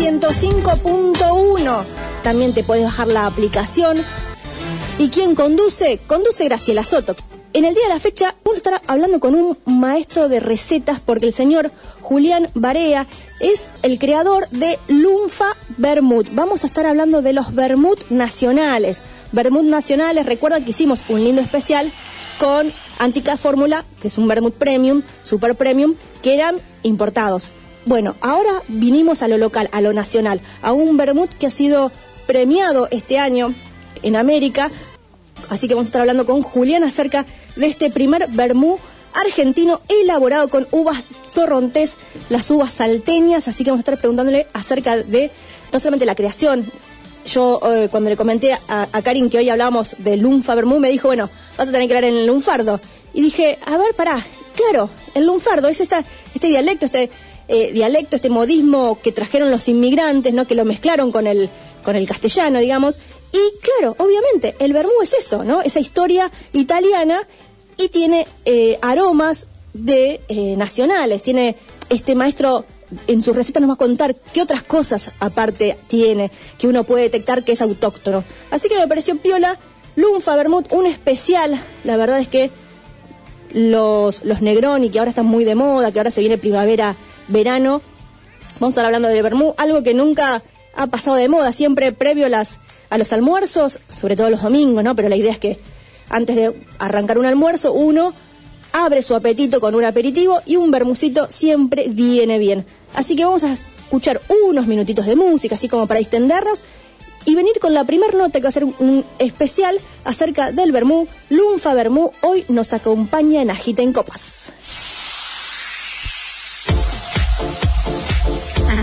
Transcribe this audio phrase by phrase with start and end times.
[0.00, 1.84] 105.1.
[2.22, 4.02] También te puedes bajar la aplicación.
[4.98, 5.98] ¿Y quién conduce?
[6.06, 7.14] Conduce Graciela Soto.
[7.52, 11.00] En el día de la fecha vamos a estar hablando con un maestro de recetas
[11.00, 13.06] porque el señor Julián Barea
[13.40, 16.26] es el creador de Lunfa Bermud.
[16.32, 19.02] Vamos a estar hablando de los Bermud nacionales.
[19.32, 21.92] Bermud nacionales, recuerdan que hicimos un lindo especial
[22.38, 27.50] con Antica Fórmula, que es un Bermud Premium, Super Premium, que eran importados.
[27.86, 31.90] Bueno, ahora vinimos a lo local, a lo nacional, a un Bermud que ha sido
[32.26, 33.54] premiado este año
[34.02, 34.70] en América.
[35.48, 37.24] Así que vamos a estar hablando con Julián acerca
[37.56, 38.78] de este primer vermú
[39.14, 41.02] argentino elaborado con uvas
[41.34, 41.96] torrontés,
[42.28, 43.48] las uvas salteñas.
[43.48, 45.30] Así que vamos a estar preguntándole acerca de
[45.72, 46.70] no solamente la creación.
[47.26, 50.90] Yo eh, cuando le comenté a, a Karin que hoy hablábamos de lunfa vermú, me
[50.90, 52.78] dijo, bueno, vas a tener que hablar en el lunfardo.
[53.14, 57.10] Y dije, a ver, pará, claro, el lunfardo es esta, este dialecto, este
[57.52, 60.46] eh, dialecto, este modismo que trajeron los inmigrantes, ¿no?
[60.46, 61.50] Que lo mezclaron con el,
[61.82, 63.00] con el castellano, digamos.
[63.32, 65.60] Y claro, obviamente, el vermú es eso, ¿no?
[65.60, 67.26] Esa historia italiana
[67.76, 71.24] y tiene eh, aromas de eh, nacionales.
[71.24, 71.56] Tiene
[71.88, 72.64] este maestro
[73.08, 77.02] en sus recetas nos va a contar qué otras cosas aparte tiene que uno puede
[77.04, 78.22] detectar que es autóctono.
[78.52, 79.58] Así que me pareció piola,
[79.96, 81.60] Lunfa Vermut, un especial.
[81.82, 82.50] La verdad es que
[83.54, 86.96] los, los Negroni, que ahora están muy de moda, que ahora se viene primavera,
[87.30, 87.80] verano,
[88.60, 90.42] vamos a estar hablando del vermú, algo que nunca
[90.74, 92.58] ha pasado de moda, siempre previo a, las,
[92.90, 94.94] a los almuerzos, sobre todo los domingos, ¿no?
[94.94, 95.58] Pero la idea es que
[96.08, 98.12] antes de arrancar un almuerzo, uno
[98.72, 102.64] abre su apetito con un aperitivo y un vermucito siempre viene bien.
[102.94, 106.62] Así que vamos a escuchar unos minutitos de música, así como para distendernos,
[107.26, 111.06] y venir con la primera nota que va a ser un especial acerca del vermú.
[111.28, 114.52] Lunfa Vermú hoy nos acompaña en Agita en Copas.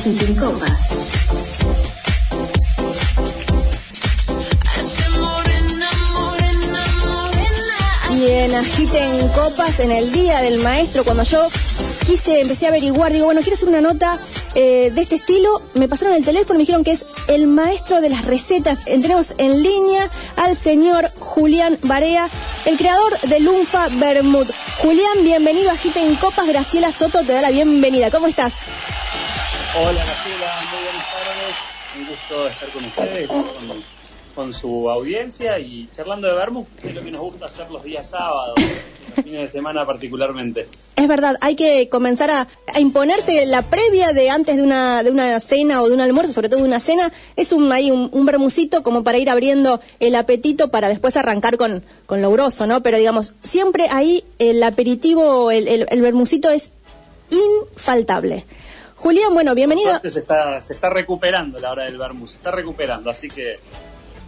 [0.07, 0.72] Agiten Copas.
[8.16, 11.46] Y en Agiten Copas, en el Día del Maestro, cuando yo
[12.06, 14.17] quise, empecé a averiguar, digo, bueno, quiero hacer una nota
[14.56, 18.00] eh, de este estilo, me pasaron el teléfono y me dijeron que es el maestro
[18.00, 18.79] de las recetas.
[18.85, 22.29] Eh, Tenemos en línea al señor Julián Barea,
[22.63, 24.47] el creador de Lunfa Bermud.
[24.78, 28.09] Julián, bienvenido a Agiten Copas, Graciela Soto te da la bienvenida.
[28.09, 28.53] ¿Cómo estás?
[29.75, 31.55] Hola Graciela, muy buenas tardes.
[31.97, 33.29] Un gusto estar con ustedes,
[34.33, 37.83] con, su audiencia y charlando de Vermouth, que es lo que nos gusta hacer los
[37.83, 38.55] días sábados,
[39.16, 40.67] fines de semana particularmente.
[40.95, 45.11] Es verdad, hay que comenzar a, a imponerse la previa de antes de una, de
[45.11, 48.09] una cena o de un almuerzo, sobre todo de una cena, es un, ahí un,
[48.11, 52.67] un bermucito como para ir abriendo el apetito para después arrancar con, con lo grosso,
[52.67, 52.81] ¿no?
[52.81, 56.72] Pero digamos, siempre ahí el aperitivo, el, el, el bermucito es
[57.31, 58.45] infaltable.
[58.97, 60.00] Julián, bueno, bienvenido.
[60.02, 63.59] Se está, se está recuperando la hora del Vermouth, se está recuperando, así que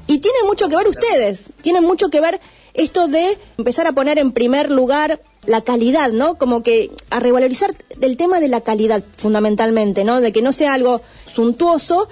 [0.08, 2.40] Y tiene mucho que ver ustedes, tienen mucho que ver
[2.74, 6.36] esto de empezar a poner en primer lugar la calidad, ¿no?
[6.38, 10.22] Como que a revalorizar el tema de la calidad fundamentalmente, ¿no?
[10.22, 12.08] De que no sea algo suntuoso,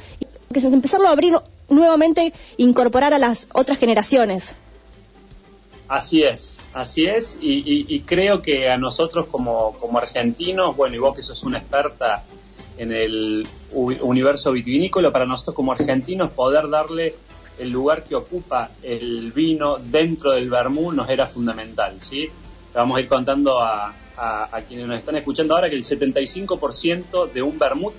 [0.53, 1.35] que se empezarlo a abrir
[1.69, 4.56] nuevamente, incorporar a las otras generaciones.
[5.88, 10.95] Así es, así es, y, y- y creo que a nosotros como, como argentinos, bueno,
[10.95, 12.24] y vos que sos una experta
[12.77, 17.15] en el universo vitivinícola, para nosotros como argentinos poder darle
[17.59, 22.29] el lugar que ocupa el vino dentro del vermú nos era fundamental, ¿sí?
[22.74, 23.94] Vamos a ir contando a
[24.68, 27.94] quienes nos están escuchando ahora que el 75% de un vermut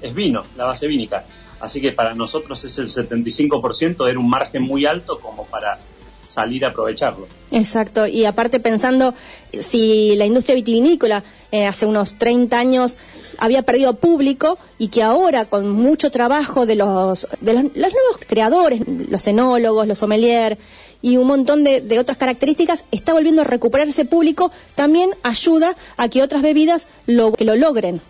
[0.00, 1.24] es vino, la base vínica.
[1.60, 5.78] Así que para nosotros es el 75%, era un margen muy alto como para
[6.26, 7.28] salir a aprovecharlo.
[7.50, 9.14] Exacto, y aparte pensando
[9.52, 11.22] si la industria vitivinícola
[11.54, 12.98] eh, hace unos 30 años
[13.38, 18.82] había perdido público y que ahora con mucho trabajo de los, de los, nuevos creadores,
[19.08, 20.58] los enólogos, los sommeliers
[21.00, 25.76] y un montón de, de otras características, está volviendo a recuperar ese público, también ayuda
[25.96, 28.00] a que otras bebidas lo, que lo logren.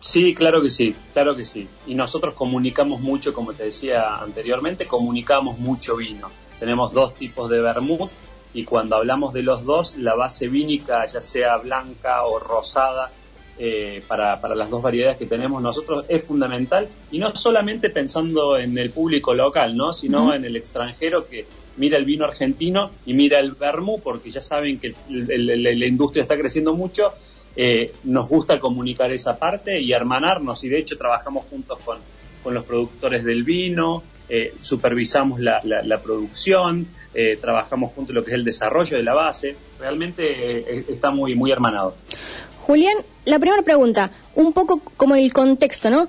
[0.00, 1.68] Sí, claro que sí, claro que sí.
[1.86, 6.30] Y nosotros comunicamos mucho, como te decía anteriormente, comunicamos mucho vino.
[6.60, 8.10] Tenemos dos tipos de vermut
[8.54, 13.10] y cuando hablamos de los dos, la base vínica, ya sea blanca o rosada,
[13.58, 18.56] eh, para, para, las dos variedades que tenemos nosotros es fundamental y no solamente pensando
[18.56, 19.92] en el público local, ¿no?
[19.92, 21.46] sino en el extranjero que
[21.76, 26.38] mira el vino argentino y mira el vermú porque ya saben que la industria está
[26.38, 27.12] creciendo mucho.
[27.54, 31.98] Eh, nos gusta comunicar esa parte y hermanarnos y de hecho trabajamos juntos con,
[32.42, 36.86] con los productores del vino, eh, supervisamos la, la, producción,
[37.40, 41.94] trabajamos juntos lo que es el desarrollo de la base, realmente está muy, muy hermanado.
[42.62, 46.08] Julián, la primera pregunta, un poco como el contexto, ¿no?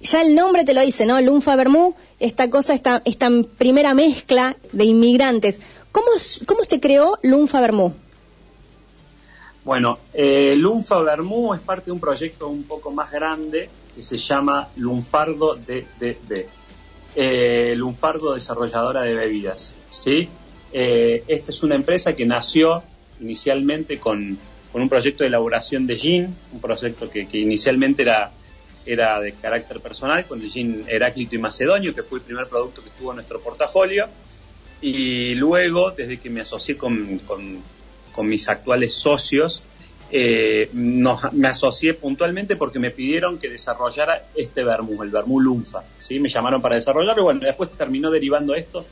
[0.00, 1.20] Ya el nombre te lo dice, ¿no?
[1.20, 3.28] Lunfa Bermú, esta cosa, esta, esta
[3.58, 5.60] primera mezcla de inmigrantes.
[5.90, 6.06] ¿Cómo,
[6.46, 7.94] cómo se creó Lunfa Bermú?
[9.64, 14.18] Bueno, eh, Lunfa Bermú es parte de un proyecto un poco más grande que se
[14.18, 16.46] llama Lunfardo DDB.
[17.14, 19.74] Eh, Lunfardo Desarrolladora de Bebidas.
[19.90, 20.28] ¿sí?
[20.72, 22.82] Eh, esta es una empresa que nació
[23.20, 24.38] inicialmente con
[24.72, 28.30] con un proyecto de elaboración de gin, un proyecto que, inicialmente era,
[28.84, 32.82] era de carácter personal, con el gin Heráclito y Macedonio, que fue el primer producto
[32.82, 34.06] que estuvo en nuestro portafolio.
[34.80, 37.20] Y luego, desde que me asocié con,
[38.22, 39.62] mis actuales socios,
[40.10, 45.82] eh, me asocié puntualmente porque me pidieron que desarrollara este vermú, el vermú lunfa.
[45.98, 46.18] ¿sí?
[46.18, 48.84] Me llamaron para desarrollarlo y bueno, después terminó derivando esto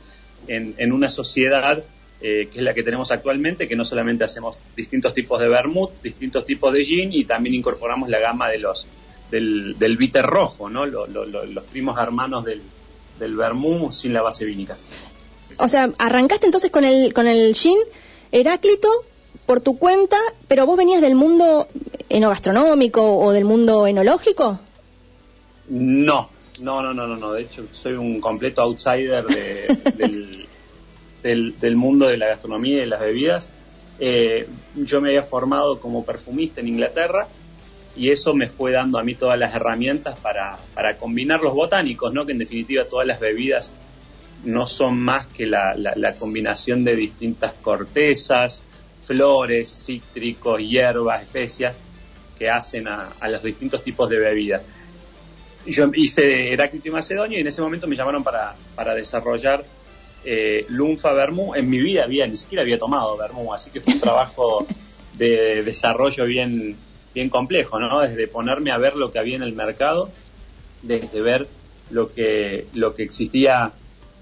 [0.47, 1.83] en, una sociedad
[2.21, 5.91] eh, que es la que tenemos actualmente, que no solamente hacemos distintos tipos de vermut,
[6.01, 8.87] distintos tipos de gin y también incorporamos la gama de los
[9.31, 10.85] del, del rojo, ¿no?
[10.85, 12.61] los primos hermanos del,
[13.19, 14.77] del vermú sin la base vínica.
[15.59, 17.77] O sea, arrancaste entonces con el, con el gin
[18.31, 18.89] Heráclito
[19.45, 20.17] por tu cuenta,
[20.47, 21.67] pero vos venías del mundo
[22.09, 24.59] enogastronómico o del mundo enológico?
[25.69, 26.29] No,
[26.61, 27.33] no, no, no, no, no.
[27.33, 29.25] De hecho, soy un completo outsider
[29.95, 33.49] del, del, mundo de la gastronomía y de las bebidas.
[33.99, 37.27] Eh, yo me había formado como perfumista en Inglaterra
[37.97, 42.13] y eso me fue dando a mí todas las herramientas para, para combinar los botánicos,
[42.13, 42.25] ¿no?
[42.25, 43.71] que en definitiva todas las bebidas
[44.43, 48.61] no son más que la, la, combinación de distintas cortezas,
[49.07, 51.77] flores, cítricos, hierbas, especias
[52.37, 54.61] que hacen a, a los distintos tipos de bebidas.
[55.65, 59.63] Yo hice Heráclito y Macedonio y en ese momento me llamaron para, para desarrollar
[60.29, 63.93] eh, Lunfa Bermú, en mi vida había, ni siquiera había tomado Bermú, así que fue
[63.93, 64.67] un trabajo
[65.13, 66.75] de desarrollo bien,
[67.13, 68.01] bien complejo, ¿no?
[68.01, 70.09] Desde ponerme a ver lo que había en el mercado,
[70.81, 71.47] desde ver
[71.91, 73.71] lo que, lo que existía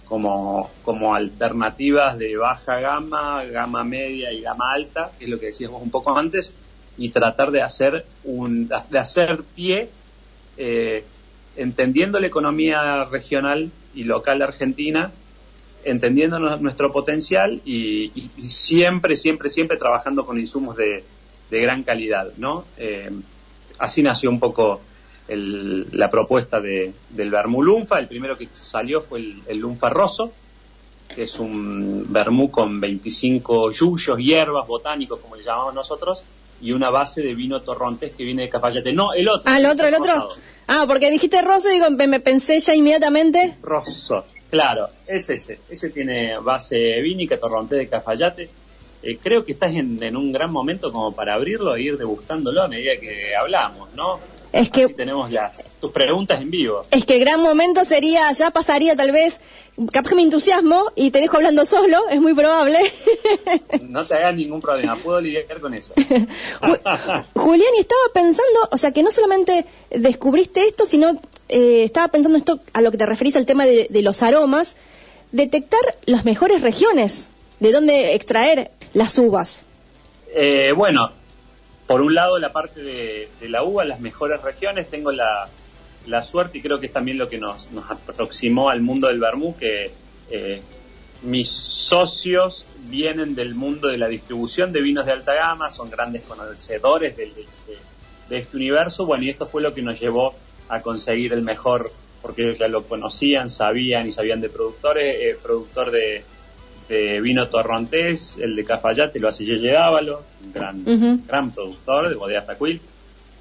[0.05, 5.47] como, como alternativas de baja gama, gama media y gama alta, que es lo que
[5.47, 6.53] decíamos un poco antes,
[6.97, 9.89] y tratar de hacer un, de hacer pie
[10.57, 11.03] eh,
[11.57, 15.11] entendiendo la economía regional y local argentina
[15.85, 21.03] entendiendo nuestro potencial y, siempre, siempre, siempre trabajando con insumos de,
[21.51, 22.65] gran calidad, ¿no?
[22.77, 23.09] Eh,
[23.77, 24.81] así nació un poco
[25.27, 27.99] la propuesta de, del vermú lunfa.
[27.99, 30.31] El primero que salió fue el, lunfa roso,
[31.13, 36.23] que es un vermú con 25 yuyos, hierbas, botánicos, como le llamamos nosotros,
[36.61, 38.93] y una base de vino torrontés que viene de Cafayate.
[38.93, 39.43] No, el otro.
[39.45, 40.29] Ah, el otro, el otro.
[40.67, 43.57] Ah, porque dijiste roso, digo, me pensé ya inmediatamente.
[43.61, 44.25] Rosso.
[44.49, 45.59] Claro, es ese.
[45.69, 48.49] Ese tiene base vínica, torronté de cafayate.
[49.03, 52.67] Eh, creo que estás en, un gran momento como para abrirlo e ir degustándolo a
[52.67, 54.19] medida que hablamos, ¿no?
[54.55, 56.85] Es que tenemos las, tus preguntas en vivo.
[56.89, 59.41] Es que el gran momento sería, ya pasaría tal vez,
[59.91, 62.77] capaz que me entusiasmo y te dejo hablando solo, es muy probable.
[63.81, 65.93] No te hagas ningún problema, puedo lidiar con eso.
[67.33, 71.11] Julián, y estaba pensando, o sea, que no solamente descubriste esto, sino
[71.49, 74.75] eh, estaba pensando esto a lo que te referís al tema de, los aromas,
[75.31, 79.63] detectar las mejores regiones, de dónde extraer las uvas.
[80.33, 81.11] Eh, bueno,
[81.87, 85.49] por un lado la parte de, la uva, las mejores regiones, tengo la,
[86.23, 87.69] suerte y creo que es también lo que nos,
[88.07, 89.91] aproximó al mundo del vermú, que
[90.31, 90.61] eh,
[91.21, 96.23] mis socios vienen del mundo de la distribución de vinos de alta gama, son grandes
[96.23, 97.31] conocedores de,
[98.29, 100.33] de este universo, bueno, y esto fue lo que nos llevó
[100.69, 105.37] a conseguir el mejor, porque ellos ya lo conocían, sabían y sabían de productores, eh,
[105.41, 106.23] productor de,
[106.87, 112.45] vino torrontés, el de Cafayate lo hace Yeye Dávalo, un gran, gran productor de Bodega
[112.45, 112.79] Tacuil.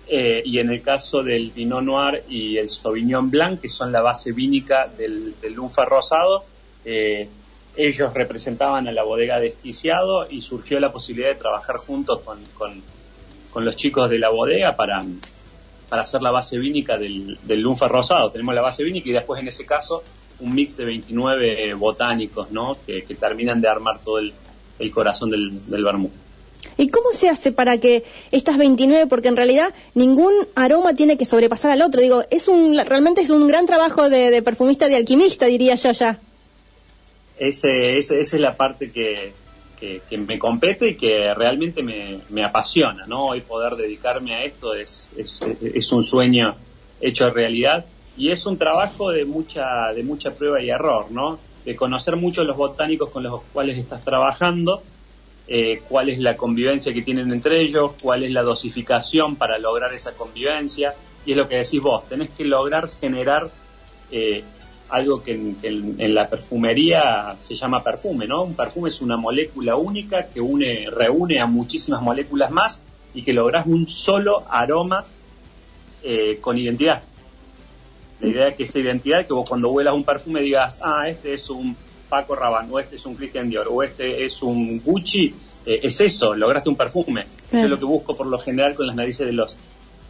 [0.06, 4.02] Eh, y en el caso del Pinot Noir y el Sauvignon Blanc, que son la
[4.02, 6.44] base vínica del, del Lunfa Rosado,
[6.84, 7.26] eh,
[7.76, 12.82] ellos representaban a la bodega Desquiciado y surgió la posibilidad de trabajar juntos con, con,
[13.50, 15.02] con los chicos de la bodega para,
[15.88, 18.30] para hacer la base vínica del, del lunfa rosado.
[18.30, 20.02] Tenemos la base vínica y después en ese caso
[20.44, 22.76] un mix de 29 botánicos, ¿no?
[22.86, 24.32] Que, terminan de armar todo el,
[24.92, 26.10] corazón del, del vermú.
[26.76, 31.24] ¿Y cómo se hace para que estas 29, porque en realidad ningún aroma tiene que
[31.24, 32.00] sobrepasar al otro?
[32.00, 36.18] Digo, es un, realmente es un gran trabajo de, perfumista, de alquimista, diría yo ya.
[37.38, 39.32] Ese, esa es la parte que,
[40.08, 43.26] que, me compete y que realmente me, me, apasiona, ¿no?
[43.26, 46.56] Hoy poder dedicarme a esto es, es, es, un sueño
[47.00, 47.84] hecho realidad
[48.16, 51.38] y es un trabajo de mucha, de mucha prueba y error, ¿no?
[51.64, 54.82] De conocer mucho los botánicos con los cuales estás trabajando,
[55.48, 59.92] eh, cuál es la convivencia que tienen entre ellos, cuál es la dosificación para lograr
[59.92, 60.94] esa convivencia,
[61.26, 63.50] y es lo que decís vos, tenés que lograr generar
[64.10, 64.44] eh,
[64.90, 68.42] algo que, en, la perfumería se llama perfume, ¿no?
[68.44, 73.32] Un perfume es una molécula única que une, reúne a muchísimas moléculas más y que
[73.32, 75.04] lográs un solo aroma
[76.02, 77.02] eh, con identidad.
[78.20, 81.34] La idea es que esa identidad, que vos cuando huelas un perfume digas, ah, este
[81.34, 81.76] es un
[82.08, 85.34] Paco Rabanne, o este es un Christian Dior, o este es un Gucci,
[85.66, 87.26] eh, es eso, lograste un perfume.
[87.48, 89.56] Eso es lo que busco por lo general con las narices de los,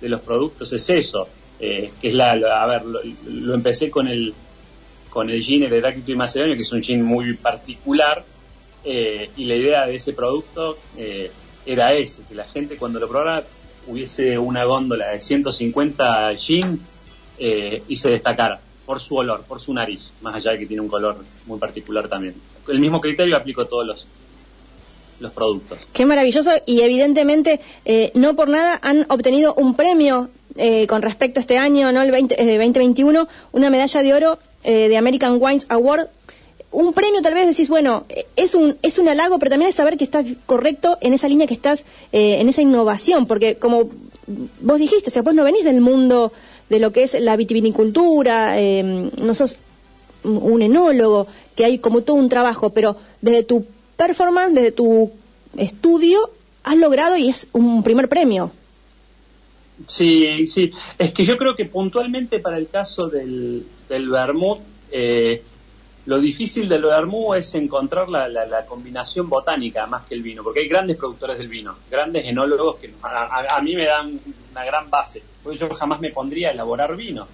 [0.00, 1.28] de los productos, es eso.
[1.60, 4.34] Eh, que es la, a ver, lo, empecé con el
[5.08, 8.24] con el gin Heráclito y Macedonio, que es un gin muy particular,
[8.84, 10.76] eh, y la idea de ese producto
[11.64, 13.44] era ese, que la gente cuando lo probara
[13.86, 16.80] hubiese una góndola de 150 gin
[17.38, 20.88] y se destacara por su olor, por su nariz, más allá de que tiene un
[20.88, 22.34] color muy particular también.
[22.68, 24.06] El mismo criterio aplico a todos los,
[25.20, 25.78] los productos.
[25.92, 31.40] Qué maravilloso y evidentemente eh, no por nada han obtenido un premio eh, con respecto
[31.40, 32.02] a este año, ¿no?
[32.02, 36.08] el 2021, eh, una medalla de oro de American Wines Award.
[36.70, 39.98] Un premio tal vez decís, bueno, es un, es un halago, pero también es saber
[39.98, 43.90] que estás correcto en esa línea que estás, en esa innovación, porque como
[44.60, 46.32] vos dijiste, o sea, vos no venís del mundo
[46.68, 49.58] de lo que es la vitivinicultura, eh, no sos
[50.22, 53.66] un enólogo, que hay como todo un trabajo, pero desde tu
[53.96, 55.10] performance, desde tu
[55.56, 56.18] estudio,
[56.64, 58.50] has logrado y es un primer premio.
[59.86, 60.72] Sí, sí.
[60.98, 64.60] Es que yo creo que puntualmente para el caso del, del vermut,
[64.92, 65.42] eh,
[66.06, 70.60] lo difícil del vermú es encontrar la, la, combinación botánica más que el vino, porque
[70.60, 74.20] hay grandes productores del vino, grandes enólogos que a, a mí me dan
[74.52, 75.22] una gran base.
[75.42, 77.26] Porque yo jamás me pondría a elaborar vino,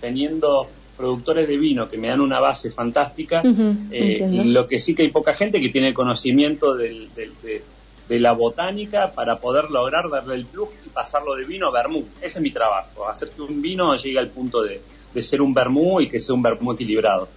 [0.00, 3.42] teniendo productores de vino que me dan una base fantástica.
[3.90, 7.62] Eh, lo que sí que hay poca gente que tiene conocimiento de,
[8.08, 12.04] la botánica para poder lograr darle el plus y pasarlo de vino a vermú.
[12.20, 14.80] Ese es mi trabajo, hacer que un vino llegue al punto de,
[15.22, 17.28] ser un vermú y que sea un vermú equilibrado.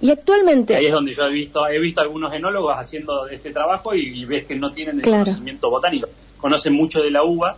[0.00, 0.76] Y actualmente.
[0.76, 4.46] Ahí es donde yo he visto, he visto algunos enólogos haciendo este trabajo y, ves
[4.46, 6.08] que no tienen el conocimiento botánico.
[6.38, 7.56] Conocen mucho de la uva,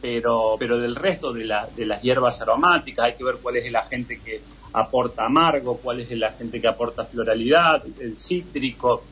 [0.00, 3.66] pero, pero del resto de, la, de las hierbas aromáticas hay que ver cuál es
[3.66, 4.40] el agente que
[4.72, 9.02] aporta amargo, cuál es el agente que aporta floralidad, el cítrico,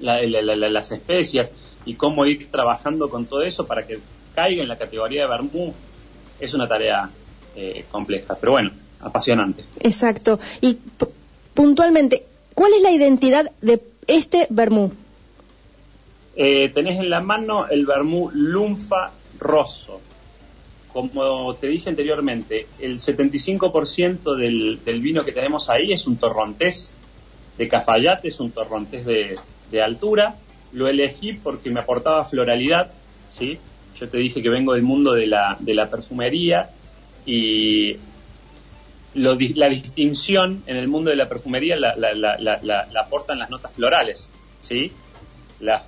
[0.00, 1.50] las especias
[1.84, 3.98] y cómo ir trabajando con todo eso para que
[4.34, 5.74] caiga en la categoría de vermú
[6.38, 7.08] es una tarea
[7.56, 9.64] eh, compleja, pero bueno, apasionante.
[9.80, 10.38] Exacto.
[10.60, 10.78] Y
[11.58, 12.22] puntualmente,
[12.54, 14.92] ¿cuál es la identidad de este vermú?
[16.36, 19.10] Eh, tenés en la mano el vermú lunfa
[19.40, 20.00] rosso.
[20.92, 26.92] Como te dije anteriormente, el 75% del, vino que tenemos ahí es un torrontés
[27.56, 29.36] de Cafayate, es un torrontés de,
[29.72, 30.36] de altura.
[30.72, 32.92] Lo elegí porque me aportaba floralidad,
[33.36, 33.58] ¿sí?
[33.98, 36.70] Yo te dije que vengo del mundo de la, de la perfumería
[37.26, 37.96] y
[39.14, 44.28] la distinción en el mundo de la perfumería la, aportan las notas florales,
[44.60, 44.92] ¿sí?
[45.60, 45.80] La,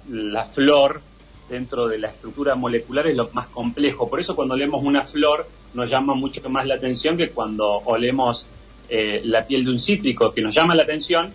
[0.44, 1.00] flor
[1.48, 4.08] dentro de la estructura molecular es lo más complejo.
[4.08, 8.46] Por eso cuando olemos una flor nos llama mucho más la atención que cuando olemos
[8.88, 11.32] eh, la piel de un cítrico, que nos llama la atención,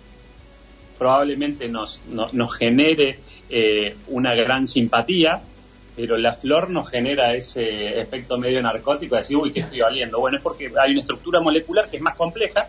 [0.98, 5.40] probablemente nos, nos genere eh, una gran simpatía,
[5.96, 10.20] pero la flor nos genera ese efecto medio narcótico de decir, uy, ¿qué estoy oliendo?
[10.20, 12.68] Bueno, es porque hay una estructura molecular que es más compleja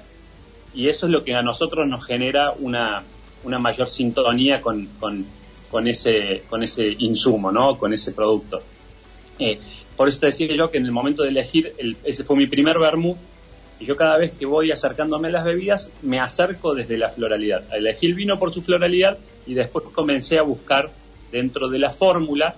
[0.74, 3.04] y eso es lo que a nosotros nos genera una,
[3.44, 7.78] una mayor sintonía con, con, ese, con ese insumo, ¿no?
[7.78, 8.62] Con ese producto.
[9.40, 9.60] Eh,
[9.98, 11.74] por eso te decía yo que en el momento de elegir,
[12.06, 13.18] ese fue mi primer vermut,
[13.80, 17.64] y yo cada vez que voy acercándome a las bebidas, me acerco desde la floralidad.
[17.76, 20.90] Elegí el vino por su floralidad y después comencé a buscar
[21.32, 22.56] dentro de la fórmula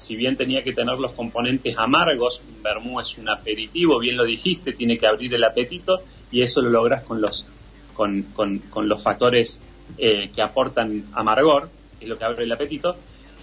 [0.00, 4.24] si bien tenía que tener los componentes amargos, un vermú es un aperitivo, bien lo
[4.24, 6.02] dijiste, tiene que abrir el apetito
[6.32, 7.46] y eso lo logras con los,
[7.94, 9.60] con, con, los factores
[9.98, 12.96] eh, que aportan amargor, que es lo que abre el apetito.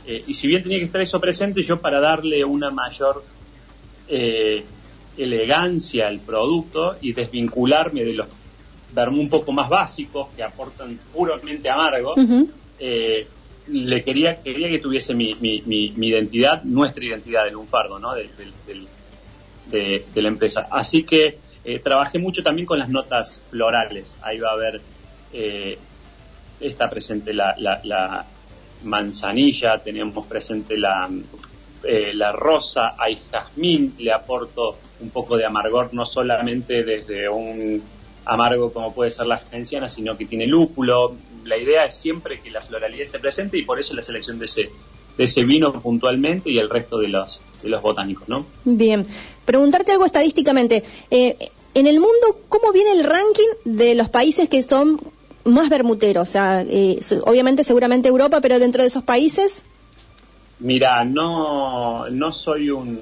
[0.07, 3.23] Eh, y si bien tenía que estar eso presente, yo para darle una mayor
[4.07, 4.65] eh,
[5.15, 8.27] elegancia al producto y desvincularme de los
[8.95, 12.15] vermú un poco más básicos que aportan puramente amargo.
[13.69, 18.13] Le quería quería que tuviese mi, mi, mi, identidad, nuestra identidad del lunfardo, ¿no?
[18.13, 18.29] De,
[19.69, 20.67] de, la empresa.
[20.71, 24.17] Así que eh, trabajé mucho también con las notas florales.
[24.21, 24.81] Ahí va a haber,
[25.33, 25.77] eh,
[26.59, 28.25] está presente la, la,
[28.83, 31.09] manzanilla, tenemos presente la,
[31.83, 37.81] eh, la rosa, hay jazmín, le aporto un poco de amargor, no solamente desde un
[38.25, 41.15] amargo como puede ser la genciana, sino que tiene lúpulo.
[41.47, 44.45] La idea es siempre que la floralidad esté presente y por eso la selección de
[44.45, 44.69] ese,
[45.17, 48.45] de ese vino puntualmente y el resto de los, de los botánicos, ¿no?
[48.65, 49.05] Bien.
[49.45, 50.83] Preguntarte algo estadísticamente.
[51.09, 51.37] Eh,
[51.73, 54.99] en el mundo, ¿cómo viene el ranking de los países que son
[55.45, 56.27] más bermuteros?
[56.27, 59.63] O sea, eh, obviamente, seguramente Europa, pero dentro de esos países.
[60.59, 62.99] Mira, no, no soy un,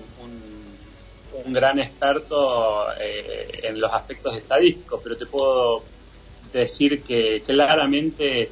[1.45, 5.83] un gran experto eh, en los aspectos estadísticos, pero te puedo
[6.59, 8.49] decir que claramente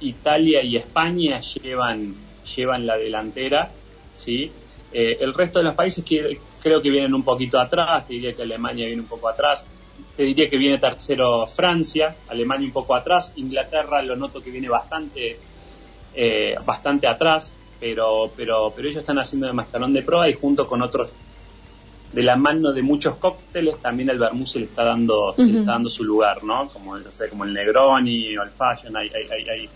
[0.00, 2.14] Italia y España llevan,
[2.56, 3.70] llevan la delantera,
[4.16, 4.50] ¿sí?
[4.92, 8.34] Eh, el resto de los países que, creo que vienen un poquito atrás, te diría
[8.34, 9.66] que Alemania viene un poco atrás,
[10.16, 14.68] te diría que viene tercero Francia, Alemania un poco atrás, Inglaterra lo noto que viene
[14.68, 15.38] bastante,
[16.14, 20.66] eh, bastante atrás, pero, pero, pero ellos están haciendo de mascarón de prueba y junto
[20.66, 21.10] con otros
[22.12, 25.58] de la mano de muchos cócteles, también el vermouth se le está dando, se le
[25.60, 26.68] está dando su lugar, ¿no?
[26.70, 26.96] Como,
[27.28, 29.68] como el Negroni o el Fashion, hay, hay, hay,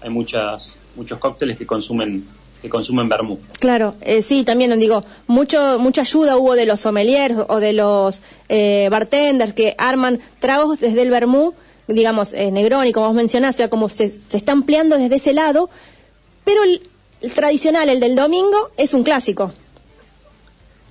[0.00, 2.26] hay, muchas, muchos cócteles que consumen
[2.62, 3.38] que consumen vermouth.
[3.60, 8.22] Claro, eh, sí, también digo, mucho, mucha ayuda hubo de los sommeliers o de los
[8.48, 11.54] eh, bartenders que arman tragos desde el vermouth,
[11.86, 15.34] digamos, eh, Negroni, como vos mencionás, o sea, como se, se está ampliando desde ese
[15.34, 15.68] lado,
[16.44, 16.80] pero el
[17.34, 19.52] tradicional, el del domingo, es un clásico.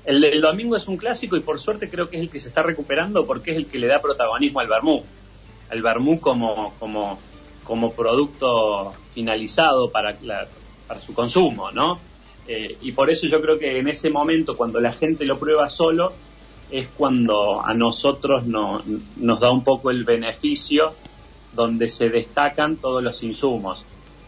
[0.05, 2.61] El, domingo es un clásico y por suerte creo que es el que se está
[2.61, 5.03] recuperando porque es el que le da protagonismo al vermú,
[5.69, 7.17] al vermú como, como,
[7.63, 10.15] como producto finalizado para,
[10.87, 11.99] para su consumo, ¿no?
[12.47, 15.67] Eh, y por eso yo creo que en ese momento, cuando la gente lo prueba
[15.67, 16.13] solo,
[16.71, 18.83] es cuando a nosotros no,
[19.17, 20.93] nos da un poco el beneficio
[21.53, 23.85] donde se destacan todos los insumos,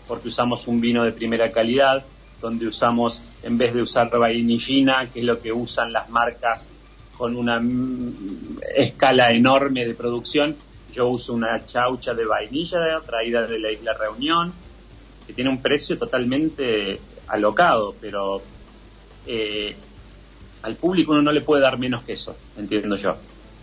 [0.07, 2.03] porque usamos un vino de primera calidad,
[2.41, 6.69] donde usamos, en vez de usar vainillina, que es lo que usan las marcas
[7.17, 7.61] con una
[8.75, 10.55] escala enorme de producción,
[10.93, 14.53] yo uso una chaucha de vainilla traída de la isla Reunión,
[15.25, 18.41] que tiene un precio totalmente alocado, pero
[19.25, 19.75] eh,
[20.61, 23.15] al público uno no le puede dar menos que eso, entiendo yo,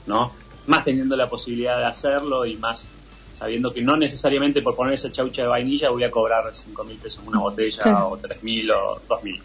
[0.06, 0.32] ¿no?
[0.66, 2.86] Más teniendo la posibilidad de hacerlo y más
[3.38, 6.96] sabiendo que no necesariamente por poner esa chaucha de vainilla voy a cobrar 5 mil
[6.96, 9.40] pesos una botella o 3 mil o 2 mil.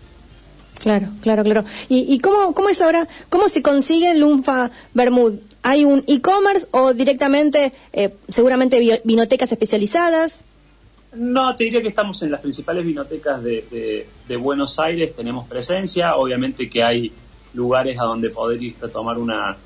[0.80, 1.66] Claro, claro, claro.
[1.90, 5.36] ¿Y, y cómo, cómo es ahora, cómo se consigue el Lunfa Bermud?
[5.62, 10.40] ¿Hay un e-commerce o directamente, eh, seguramente, vinotecas especializadas?
[11.14, 16.16] No, te diría que estamos en las principales vinotecas de, de, Buenos Aires, tenemos presencia,
[16.16, 17.12] obviamente que hay
[17.54, 19.58] lugares a donde poder ir a tomar una,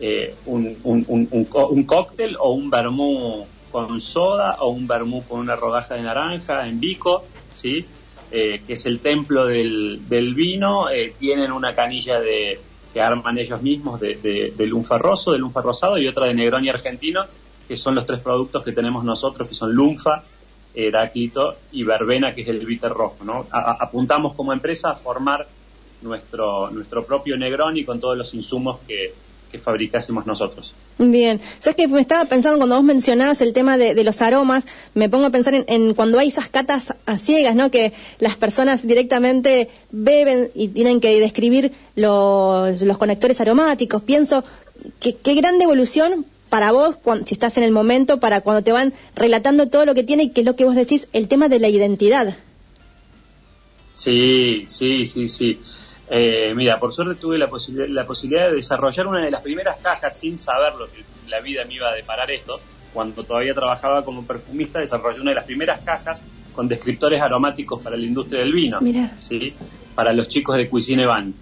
[0.00, 5.40] eh, un, un, un, un, cóctel o un vermú con soda o un vermú con
[5.40, 7.84] una rodaja de naranja en bico, ¿sí?
[8.32, 12.60] Eh, que es el templo del, del vino, eh, tienen una canilla de,
[12.92, 16.34] que arman ellos mismos de, de, de lunfa roso, de lunfa rosado y otra de
[16.34, 17.24] Negroni argentino,
[17.66, 20.22] que son los tres productos que tenemos nosotros, que son lunfa,
[20.74, 23.24] Heráclito y verbena, que es el bitter rojo.
[23.24, 23.46] ¿no?
[23.50, 25.46] apuntamos como empresa a formar
[26.02, 29.12] nuestro, nuestro propio Negroni con todos los insumos que,
[29.50, 30.74] que fabricásemos nosotros.
[30.98, 35.08] Bien, sabes que me estaba pensando cuando vos mencionabas el tema de, los aromas, me
[35.08, 37.70] pongo a pensar en, cuando hay esas catas a ciegas, ¿no?
[37.70, 44.02] Que las personas directamente beben y tienen que describir los, los conectores aromáticos.
[44.02, 44.44] Pienso
[45.00, 48.92] que qué gran evolución para vos, si estás en el momento, para cuando te van
[49.14, 51.60] relatando todo lo que tiene y qué es lo que vos decís, el tema de
[51.60, 52.36] la identidad.
[53.94, 55.60] Sí, sí, sí, sí.
[56.12, 57.48] Eh, mira, por suerte tuve la,
[57.88, 61.64] la posibilidad de desarrollar una de las primeras cajas sin saber lo que la vida
[61.64, 62.60] me iba a deparar esto.
[62.92, 66.20] Cuando todavía trabajaba como perfumista, desarrollé una de las primeras cajas
[66.52, 68.80] con descriptores aromáticos para la industria del vino.
[69.20, 69.54] ¿sí?
[69.94, 71.32] Para los chicos de Cuisine Van.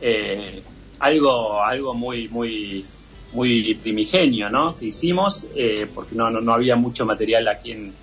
[0.00, 0.60] Eh,
[0.98, 2.84] algo, algo muy, muy,
[3.32, 4.76] muy primigenio, ¿no?
[4.76, 7.94] Que hicimos, eh, porque no, no, había mucho material aquí en,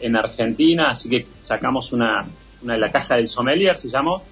[0.00, 2.26] en Argentina, así que sacamos una,
[2.62, 4.22] una de la caja del sommelier, se llamó,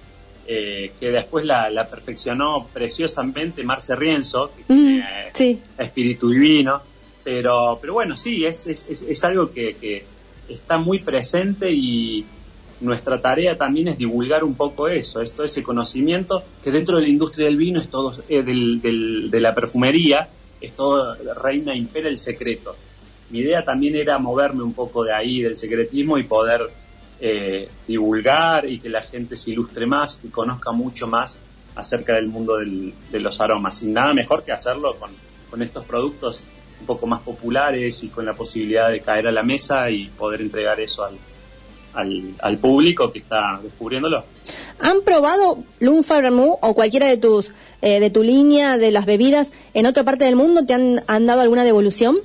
[0.47, 5.01] eh, que después la, perfeccionó preciosamente Marce Rienzo, que mm,
[5.33, 6.81] tiene espíritu divino,
[7.23, 10.03] pero, pero bueno, sí, es, es, es, algo que,
[10.49, 12.25] está muy presente y,
[12.81, 17.07] nuestra tarea también es divulgar un poco eso, esto, ese conocimiento que dentro de la
[17.07, 20.27] industria del vino es todo, eh, de la perfumería,
[20.59, 22.75] es todo, reina, impera el secreto.
[23.29, 26.69] Mi idea también era moverme un poco de ahí, del secretismo, y poder
[27.25, 31.37] eh, divulgar y que la gente se ilustre más y conozca mucho más
[31.73, 33.81] acerca del mundo de los aromas.
[33.81, 35.09] Y nada mejor que hacerlo con,
[35.49, 36.45] con estos productos
[36.81, 40.41] un poco más populares y con la posibilidad de caer a la mesa y poder
[40.41, 41.05] entregar eso
[41.93, 44.25] al, al, público que está descubriéndolo.
[44.79, 49.51] ¿Han probado Lunfa Vermouth o cualquiera de tus eh, de tu línea de las bebidas
[49.73, 50.65] en otra parte del mundo?
[50.65, 52.17] ¿Te han, han dado alguna devolución?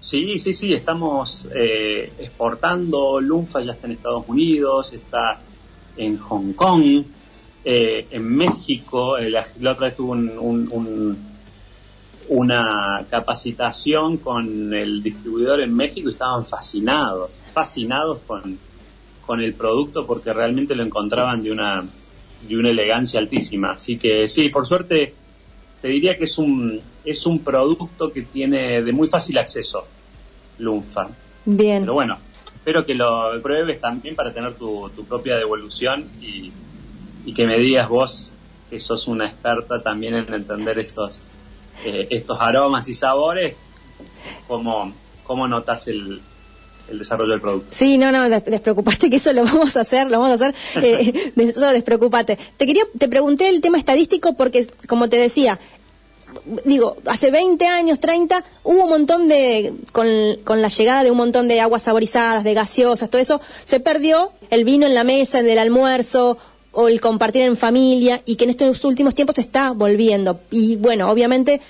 [0.00, 3.20] Sí, sí, sí, estamos eh, exportando.
[3.20, 5.40] Lunfa ya está en Estados Unidos, está
[5.96, 7.04] en Hong Kong,
[7.64, 9.18] eh, en México.
[9.18, 11.18] La, otra vez tuvo un,
[12.28, 18.58] una capacitación con el distribuidor en México y estaban fascinados fascinados con,
[19.26, 21.84] con el producto porque realmente lo encontraban de una,
[22.48, 23.72] de una elegancia altísima.
[23.72, 25.12] Así que sí, por suerte
[25.80, 29.86] te diría que es un, es un producto que tiene de muy fácil acceso,
[30.58, 31.08] Lunfa.
[31.44, 31.82] Bien.
[31.82, 32.18] Pero bueno,
[32.54, 36.52] espero que lo pruebes también para tener tu, tu propia devolución y,
[37.24, 38.32] y, que me digas vos
[38.68, 41.20] que sos una experta también en entender estos,
[41.84, 43.54] eh, estos aromas y sabores,
[44.46, 44.92] cómo,
[45.24, 46.20] cómo notas el,
[46.90, 47.68] el desarrollo del producto.
[47.70, 51.32] Sí, no, no, despreocupate que eso lo vamos a hacer, lo vamos a hacer, eh,
[51.36, 52.38] eso despreocupate.
[52.56, 55.58] Te quería, te pregunté el tema estadístico porque, como te decía,
[56.64, 60.06] digo, hace 20 años, 30, hubo un montón de, con,
[60.60, 64.64] la llegada de un montón de aguas saborizadas, de gaseosas, todo eso, se perdió el
[64.64, 66.38] vino en la mesa, del almuerzo
[66.72, 70.40] o el compartir en familia y que en estos últimos tiempos está volviendo.
[70.50, 71.60] Y bueno, obviamente,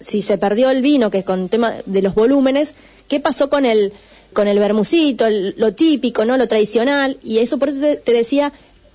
[0.00, 2.74] si se perdió el vino, que es con el tema de los volúmenes,
[3.08, 3.92] ¿qué pasó con el,
[4.38, 5.24] con el bermucito,
[5.56, 6.36] lo típico, ¿no?
[6.36, 8.52] Lo tradicional, y eso por eso te, decía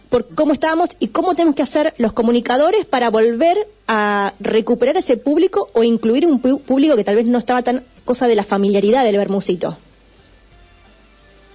[0.08, 3.58] por cómo estábamos y cómo tenemos que hacer los comunicadores para volver
[3.90, 8.30] a recuperar ese público o incluir un público que tal vez no estaba tan cosa
[8.30, 9.76] de la familiaridad del bermucito.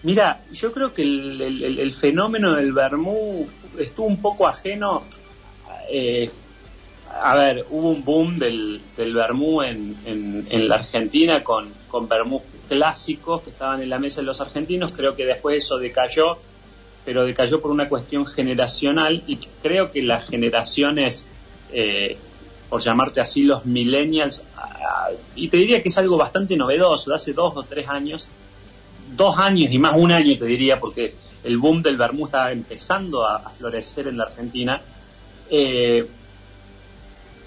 [0.03, 3.49] Mira, yo creo que el, fenómeno del vermú
[3.79, 5.03] estuvo un poco ajeno.
[5.91, 6.29] Eh,
[7.23, 12.43] a ver, hubo un boom del, del vermú en, en, la Argentina con, con vermú
[12.69, 14.93] clásicos que estaban en la mesa de los argentinos.
[14.93, 16.39] Creo que después eso decayó,
[17.05, 21.27] pero decayó por una cuestión generacional y creo que las generaciones,
[21.73, 22.17] eh,
[22.69, 24.45] por llamarte así, los millennials,
[25.35, 28.29] y te diría que es algo bastante novedoso, hace dos o tres años,
[29.17, 33.27] dos años y más un año te diría, porque el boom del vermú estaba empezando
[33.27, 34.81] a, florecer en la Argentina.
[35.51, 36.07] Eh,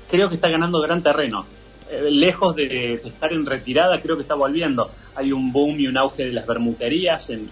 [0.10, 1.46] creo que está ganando gran terreno.
[1.90, 4.90] Eh, lejos de, estar en retirada, creo que está volviendo.
[5.16, 7.50] Hay un boom y un auge de las bermuterías en,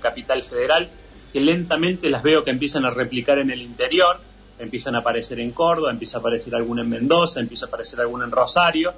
[0.00, 0.86] Capital Federal,
[1.32, 4.20] que lentamente las veo que empiezan a replicar en el interior,
[4.58, 8.26] empiezan a aparecer en Córdoba, empieza a aparecer alguna en Mendoza, empieza a aparecer alguna
[8.26, 8.92] en Rosario.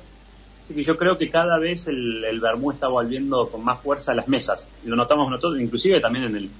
[0.61, 4.11] Así que yo creo que cada vez el, el vermú está volviendo con más fuerza
[4.11, 4.67] a las mesas.
[4.85, 6.51] Lo notamos nosotros, inclusive también en el,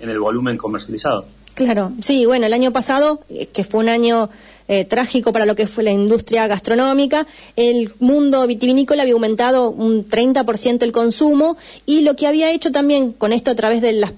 [0.00, 1.24] en el volumen comercializado.
[1.54, 4.30] Claro, sí, bueno, el año pasado, eh, que fue un año
[4.68, 7.26] eh, trágico para lo que fue la industria gastronómica.
[7.56, 13.12] El mundo vitivinícola había aumentado un 30% el consumo y lo que había hecho también
[13.12, 14.12] con esto a través de las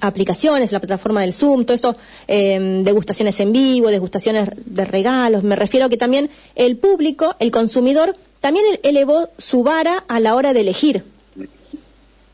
[0.00, 5.54] aplicaciones, la plataforma del Zoom, todo eso, em, degustaciones en vivo, degustaciones de regalos, me
[5.54, 10.52] refiero a que también el público, el consumidor, también elevó su vara a la hora
[10.54, 11.04] de elegir.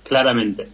[0.03, 0.67] Claramente.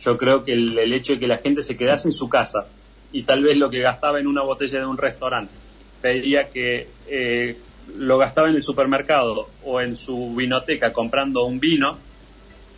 [0.00, 2.66] Yo creo que el hecho de que la gente se quedase en su casa
[3.12, 5.67] y tal vez lo que gastaba en una botella de un restaurante
[6.02, 7.56] veía que eh,
[7.96, 11.96] lo gastaba en el supermercado o en su vinoteca comprando un vino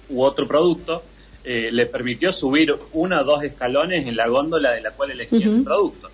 [0.08, 1.02] u otro producto,
[1.44, 5.46] eh, le permitió subir uno o dos escalones en la góndola de la cual elegía
[5.46, 6.10] el producto.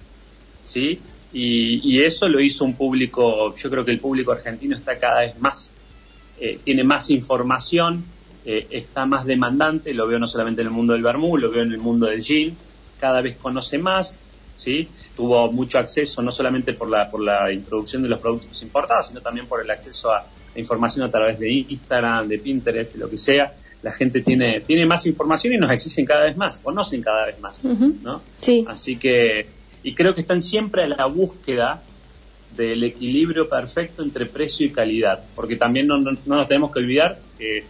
[0.64, 1.01] ¿Sí?
[1.33, 5.38] Y, eso lo hizo un público, yo creo que el público argentino está cada vez
[5.38, 5.71] más,
[6.40, 8.05] eh, tiene más información,
[8.45, 11.73] está más demandante, lo veo no solamente en el mundo del vermú, lo veo en
[11.73, 12.57] el mundo del gin,
[13.01, 14.19] cada vez conoce más,
[14.57, 14.88] ¿sí?
[15.16, 19.20] Tuvo mucho acceso, no solamente por la, por la introducción de los productos importados, sino
[19.20, 20.24] también por el acceso a
[20.55, 23.52] información a través de Instagram, de Pinterest, de lo que sea.
[23.83, 27.40] La gente tiene, tiene más información y nos exigen cada vez más, conocen cada vez
[27.40, 28.20] más, ¿no?
[28.40, 28.64] Sí.
[28.68, 29.46] Así que,
[29.83, 31.83] y creo que están siempre a la búsqueda
[32.57, 37.18] del equilibrio perfecto entre precio y calidad, porque también no, no, nos tenemos que olvidar
[37.38, 37.64] que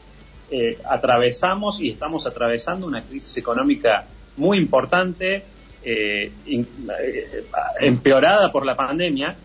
[0.50, 4.06] eh, atravesamos y estamos atravesando una crisis económica
[4.37, 5.42] muy importante,
[5.88, 7.44] eh, eh,
[7.81, 9.37] empeorada por la pandemia,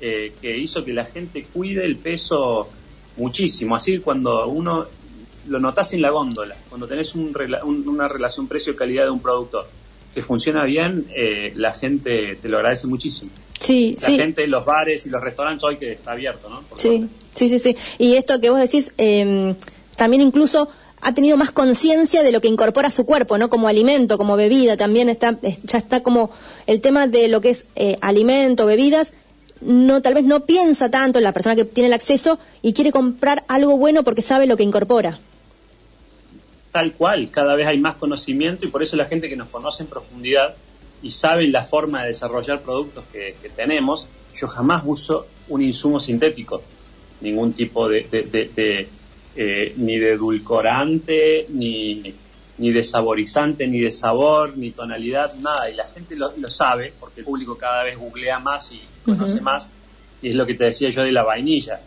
[0.00, 2.68] eh, que hizo que la gente cuide el peso
[3.16, 3.74] muchísimo.
[3.74, 4.86] Así cuando uno
[5.48, 9.66] lo notas en la góndola, cuando tenés una relación precio-calidad de un producto
[10.14, 13.32] que funciona bien, eh, la gente te lo agradece muchísimo.
[13.58, 16.62] Sí, la gente en los bares y los restaurantes hoy que está abierto, ¿no?
[16.76, 17.76] sí, sí, sí, sí.
[17.98, 19.54] Y esto que vos decís, eh,
[19.96, 23.50] también incluso ha tenido más conciencia de lo que incorpora su cuerpo, ¿no?
[23.50, 26.30] Como alimento, como bebida, también está, ya está como
[26.66, 29.12] el tema de lo que es eh, alimento, bebidas,
[29.60, 32.92] no, tal vez no piensa tanto en la persona que tiene el acceso y quiere
[32.92, 35.18] comprar algo bueno porque sabe lo que incorpora.
[36.72, 39.82] Tal cual, cada vez hay más conocimiento y por eso la gente que nos conoce
[39.82, 40.54] en profundidad
[41.02, 46.62] y sabe la forma de desarrollar productos que, tenemos, yo jamás uso un insumo sintético,
[47.20, 48.04] ningún tipo de
[49.40, 52.12] eh, ni de edulcorante, ni,
[52.58, 55.70] ni de saborizante, ni de sabor, ni tonalidad, nada.
[55.70, 59.68] Y la gente lo, sabe, porque el público cada vez googlea más y conoce más.
[60.22, 61.80] Y es lo que te decía yo de la vainilla.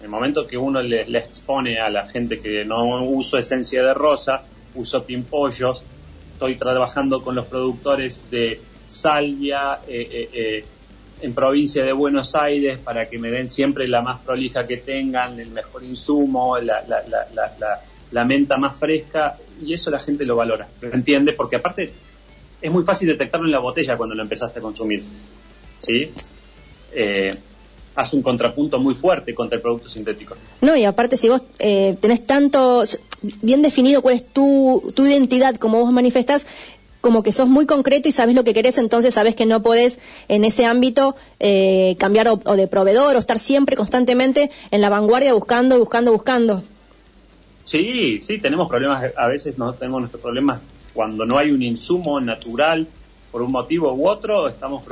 [0.00, 3.94] En el momento que uno le, expone a la gente que no uso esencia de
[3.94, 4.42] rosa,
[4.74, 5.84] uso pimpollos,
[6.32, 10.64] estoy trabajando con los productores de salvia, eh, eh, eh
[11.20, 15.38] en provincia de Buenos Aires para que me den siempre la más prolija que tengan,
[15.40, 21.32] el mejor insumo, la, menta más fresca, y eso la gente lo valora, lo entiende,
[21.32, 21.90] porque aparte
[22.60, 25.02] es muy fácil detectarlo en la botella cuando lo empezaste a consumir.
[25.78, 26.10] ¿Sí?
[26.92, 27.30] Eh,
[27.96, 30.36] hace un contrapunto muy fuerte contra el producto sintético.
[30.60, 32.84] No, y aparte si vos eh, tenés tanto
[33.42, 36.46] bien definido cuál es tu, tu identidad, como vos manifestás,
[37.00, 39.98] como que sos muy concreto y sabes lo que querés, entonces sabes que no podés
[40.28, 45.32] en ese ámbito eh, cambiar o, de proveedor o estar siempre constantemente en la vanguardia
[45.34, 46.62] buscando, buscando, buscando.
[47.64, 50.60] Sí, sí, tenemos problemas, a veces no tenemos nuestros problemas
[50.94, 52.86] cuando no hay un insumo natural
[53.30, 54.82] por un motivo u otro, estamos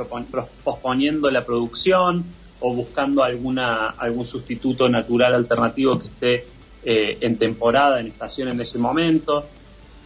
[0.63, 2.23] posponiendo la producción
[2.59, 6.47] o buscando alguna algún sustituto natural alternativo que esté
[6.83, 9.45] eh, en temporada, en estación en ese momento.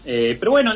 [0.06, 0.74] Eh, pero bueno,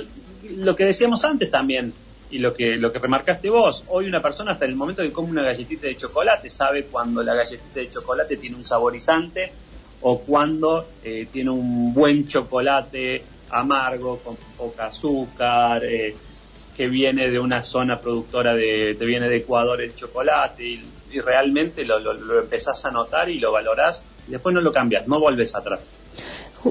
[0.58, 1.94] lo que decíamos antes también,
[2.34, 5.30] y lo que, lo que remarcaste vos, hoy una persona hasta el momento que come
[5.30, 9.52] una galletita de chocolate sabe cuando la galletita de chocolate tiene un saborizante
[10.02, 16.16] o cuando eh, tiene un buen chocolate amargo, con poca azúcar, eh,
[16.76, 20.82] que viene de una zona productora de, te viene de Ecuador el chocolate, y,
[21.24, 25.08] realmente lo, lo, lo empezás a notar y lo valorás, y después no lo cambias,
[25.08, 25.92] no volves atrás.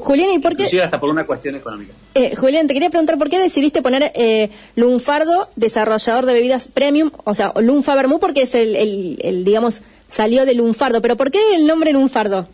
[0.01, 0.81] Julián, ¿y por qué?
[0.81, 1.93] hasta por una cuestión económica.
[2.15, 7.11] Eh, Julián, te quería preguntar, ¿por qué decidiste poner eh, Lunfardo, desarrollador de bebidas premium,
[7.25, 11.67] o sea, Lunfa Bermú, porque es el, digamos, salió de Lunfardo, pero ¿por qué el
[11.67, 12.49] nombre Lunfardo?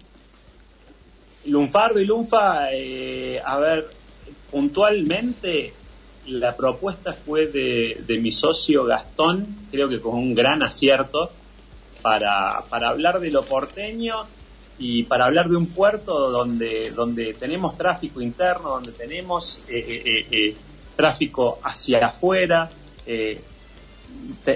[1.47, 3.87] Lunfardo y Lunfa, eh, a ver,
[4.51, 5.73] puntualmente
[6.27, 11.31] la propuesta fue de, de, mi socio Gastón, creo que con un gran acierto,
[12.03, 14.27] para, para hablar de lo porteño
[14.79, 20.27] y para hablar de un puerto donde, donde tenemos tráfico interno, donde tenemos eh, eh,
[20.31, 20.57] eh,
[20.97, 22.71] tráfico hacia afuera,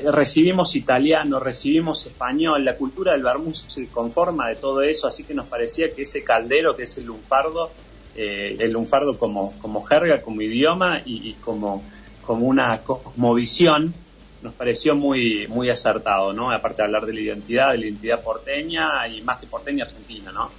[0.05, 5.35] recibimos italiano, recibimos español, la cultura del Bermú se conforma de todo eso, así que
[5.35, 7.71] nos parecía que ese caldero, que es el lunfardo,
[8.15, 11.83] el lunfardo como, como jerga, como idioma y, y como,
[12.27, 13.95] como una cosmovisión,
[14.43, 16.51] nos pareció muy, muy acertado, ¿no?
[16.51, 20.33] Aparte de hablar de la identidad, de la identidad porteña y más que porteña argentina,
[20.33, 20.51] ¿no?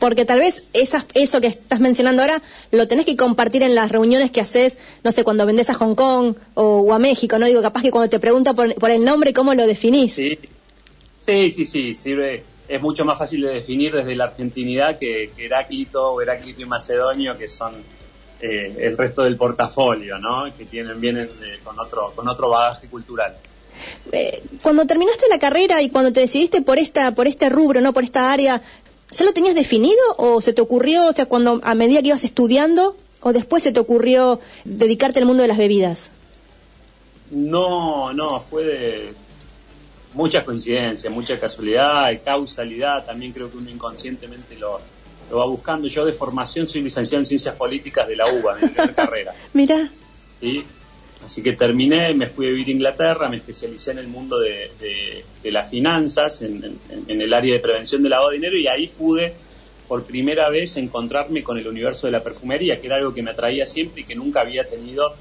[0.00, 2.40] Porque tal vez esas, eso que estás mencionando ahora
[2.70, 5.94] lo tenés que compartir en las reuniones que haces, no sé, cuando vendés a Hong
[5.94, 7.46] Kong o, a México, ¿no?
[7.46, 10.14] Digo, capaz que cuando te pregunta por, por el nombre, ¿cómo lo definís?
[10.14, 10.38] Sí,
[11.20, 12.42] sí, sí, sí, sirve.
[12.66, 16.64] Es mucho más fácil de definir desde la argentinidad que, que Heráclito o Heráclito y
[16.64, 17.74] Macedonio, que son
[18.42, 20.44] eh, el resto del portafolio, ¿no?
[20.56, 23.36] Que tienen vienen eh, con otro con otro bagaje cultural.
[24.12, 27.92] Eh, cuando terminaste la carrera y cuando te decidiste por esta por este rubro, no
[27.92, 28.62] por esta área,
[29.12, 32.24] ¿ya lo tenías definido o se te ocurrió, o sea, cuando a medida que ibas
[32.24, 36.10] estudiando o después se te ocurrió dedicarte al mundo de las bebidas?
[37.30, 39.14] No, no, fue de
[40.14, 44.80] mucha coincidencia, mucha casualidad, causalidad, también creo que uno inconscientemente lo,
[45.30, 45.88] lo va buscando.
[45.88, 49.34] Yo de formación soy licenciado en Ciencias Políticas de la UBA, de mi carrera.
[49.52, 49.90] Mira.
[50.40, 50.64] ¿Sí?
[51.24, 55.22] Así que terminé, me fui a vivir a Inglaterra, me especialicé en el mundo de,
[55.44, 59.34] las finanzas, en, el área de prevención del lavado de dinero y ahí pude
[59.86, 63.32] por primera vez encontrarme con el universo de la perfumería, que era algo que me
[63.32, 65.14] atraía siempre y que nunca había tenido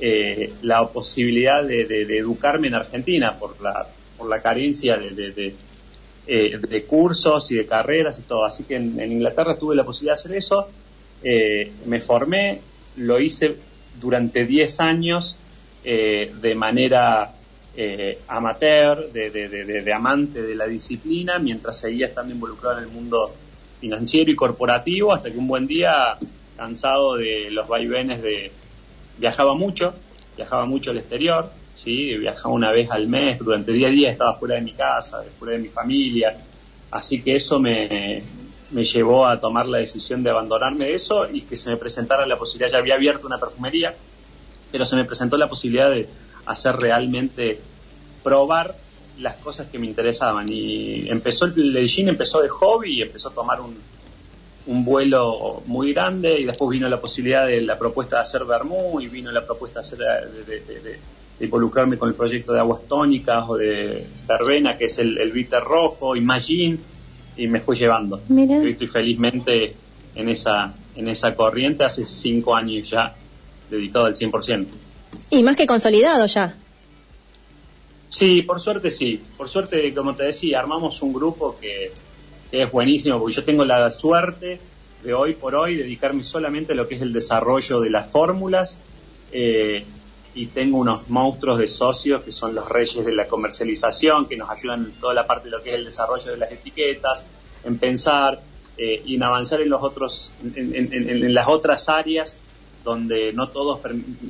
[0.00, 3.86] eh, la posibilidad de, educarme en Argentina por la,
[4.18, 5.54] por la carencia de,
[6.30, 8.44] eh, de cursos y de carreras y todo.
[8.44, 10.68] Así que en, Inglaterra tuve la posibilidad de hacer eso.
[11.22, 12.60] Eh, me formé,
[12.96, 13.56] lo hice
[13.98, 15.38] durante 10 años
[15.84, 17.32] eh, de manera
[18.26, 23.32] amateur, de, amante de la disciplina, mientras seguía estando involucrado en el mundo
[23.80, 26.18] financiero y corporativo, hasta que un buen día,
[26.56, 28.50] cansado de los vaivenes de...
[29.18, 29.94] viajaba mucho,
[30.36, 31.50] viajaba mucho al exterior,
[31.82, 32.16] ¿sí?
[32.16, 35.60] viajaba una vez al mes, durante 10 días estaba fuera de mi casa, fuera de
[35.60, 36.36] mi familia,
[36.90, 38.22] así que eso me,
[38.70, 42.26] me llevó a tomar la decisión de abandonarme de eso y que se me presentara
[42.26, 43.94] la posibilidad, ya había abierto una perfumería,
[44.70, 46.08] pero se me presentó la posibilidad de
[46.46, 47.60] hacer realmente,
[48.22, 48.74] probar
[49.20, 50.48] las cosas que me interesaban.
[50.48, 53.76] Y empezó el, gin empezó de hobby empezó a tomar un,
[54.66, 59.00] un vuelo muy grande y después vino la posibilidad de la propuesta de hacer vermú
[59.00, 61.00] y vino la propuesta de, hacer, de,
[61.40, 65.62] involucrarme con el proyecto de aguas tónicas o de verbena que es el, el bitter
[65.62, 66.78] rojo y Magin
[67.36, 68.20] y me fue llevando.
[68.28, 69.74] Yo estoy felizmente
[70.14, 73.14] en esa, en esa corriente hace cinco años ya
[73.70, 74.66] dedicado al 100%.
[75.30, 76.54] Y más que consolidado ya.
[78.08, 79.20] Sí, por suerte sí.
[79.36, 81.92] Por suerte, como te decía, armamos un grupo que,
[82.50, 84.58] es buenísimo, porque yo tengo la suerte
[85.04, 88.78] de hoy por hoy dedicarme solamente a lo que es el desarrollo de las fórmulas
[89.32, 89.84] eh,
[90.34, 94.50] y tengo unos monstruos de socios que son los reyes de la comercialización, que nos
[94.50, 97.22] ayudan en toda la parte de lo que es el desarrollo de las etiquetas,
[97.64, 98.40] en pensar
[98.76, 102.36] eh, y en avanzar en los otros, en las otras áreas
[102.84, 103.80] donde no todos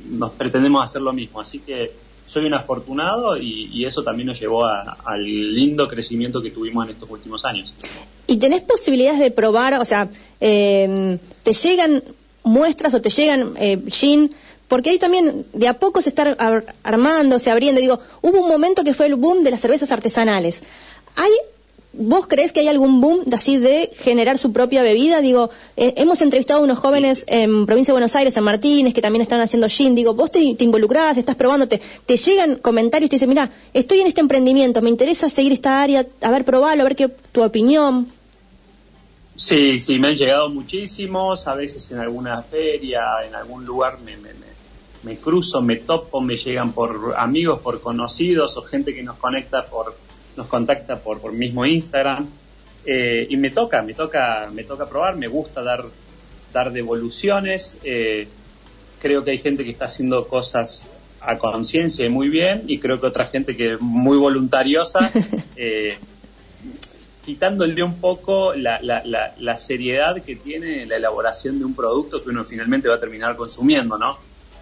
[0.09, 1.39] nos pretendemos hacer lo mismo.
[1.39, 1.91] Así que
[2.27, 7.09] soy un afortunado y, eso también nos llevó al lindo crecimiento que tuvimos en estos
[7.09, 7.73] últimos años.
[8.27, 10.07] ¿Y tenés posibilidades de probar, o sea,
[10.39, 12.03] em, te llegan
[12.43, 14.29] muestras o te llegan eh, gin?
[14.69, 16.37] Porque ahí también de a poco se está
[16.83, 17.81] armando, se abriendo.
[17.81, 20.61] Digo, hubo un momento que fue el boom de las cervezas artesanales.
[21.17, 21.31] ¿Hay
[21.91, 25.21] ¿Vos crees que hay algún boom de así de generar su propia bebida?
[25.21, 29.01] Digo, eh, hemos entrevistado a unos jóvenes en provincia de Buenos Aires, en Martínez, que
[29.01, 29.95] también están haciendo gin.
[29.95, 31.81] Digo, vos te, te estás probando, te,
[32.17, 36.29] llegan comentarios, te dicen, mira, estoy en este emprendimiento, me interesa seguir esta área, a
[36.29, 38.05] ver, probarlo, a ver qué tu opinión.
[39.35, 44.15] Sí, sí, me han llegado muchísimos, a veces en alguna feria, en algún lugar me,
[44.17, 44.29] me,
[45.03, 49.65] me cruzo, me topo, me llegan por amigos, por conocidos o gente que nos conecta
[49.65, 49.95] por
[50.37, 52.25] nos contacta por, por mismo Instagram
[52.85, 55.83] eh, y me toca, me toca, me toca probar, me gusta dar,
[56.53, 57.77] dar devoluciones.
[57.83, 58.27] Eh,
[59.01, 60.87] creo que hay gente que está haciendo cosas
[61.21, 65.11] a conciencia y muy bien y creo que otra gente que es muy voluntariosa,
[65.57, 65.97] eh,
[67.25, 69.03] quitándole un poco la, la,
[69.37, 73.35] la, seriedad que tiene la elaboración de un producto que uno finalmente va a terminar
[73.35, 74.17] consumiendo, ¿no?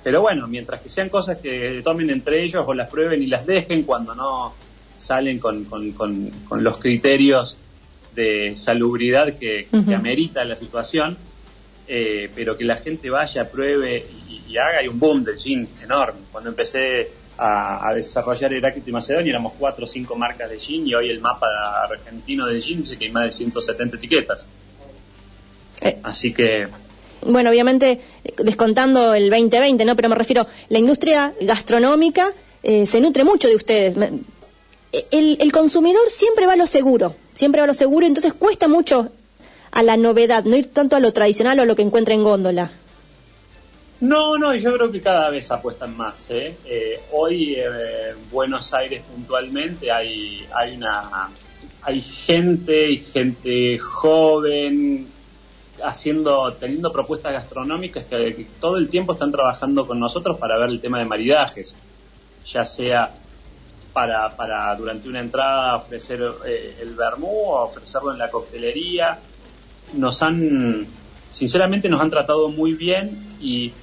[0.08, 3.46] Pero bueno, mientras que sean cosas que tomen entre ellos o las prueben y las
[3.46, 4.54] dejen cuando no,
[4.96, 6.32] salen con, con,
[6.64, 7.58] los criterios
[8.16, 11.18] de salubridad que, amerita la situación,
[11.90, 14.06] eh, pero que la gente vaya, pruebe
[14.48, 16.22] y, haga, hay un boom del gin enorme.
[16.32, 20.96] Cuando empecé a, desarrollar Heráclito y Macedonia éramos cuatro o cinco marcas de gin y
[20.96, 21.48] hoy el mapa
[21.84, 24.48] argentino de gin dice que hay más de 170 etiquetas.
[25.82, 26.00] Eh.
[26.02, 26.70] Así que
[27.22, 28.02] bueno, obviamente
[28.38, 29.96] descontando el 2020, ¿no?
[29.96, 32.32] Pero me refiero, la industria gastronómica
[32.64, 33.96] eh, se nutre mucho de ustedes
[35.12, 39.10] el, consumidor siempre va a lo seguro, siempre va a lo seguro, entonces cuesta mucho
[39.72, 42.24] a la novedad, no ir tanto a lo tradicional o a lo que encuentra en
[42.24, 42.72] góndola.
[44.00, 46.30] No, no, yo creo que cada vez apuestan más.
[46.30, 46.56] ¿eh?
[46.66, 51.30] eh hoy en eh, Buenos Aires puntualmente hay, hay, una,
[51.82, 55.08] hay gente gente joven
[55.84, 60.80] haciendo, teniendo propuestas gastronómicas que, todo el tiempo están trabajando con nosotros para ver el
[60.80, 61.76] tema de maridajes,
[62.46, 63.12] ya sea
[63.94, 69.18] para, para durante una entrada ofrecer eh, el vermú o ofrecerlo en la coctelería.
[69.94, 70.86] Nos han,
[71.32, 73.10] sinceramente nos han tratado muy bien
[73.42, 73.74] y,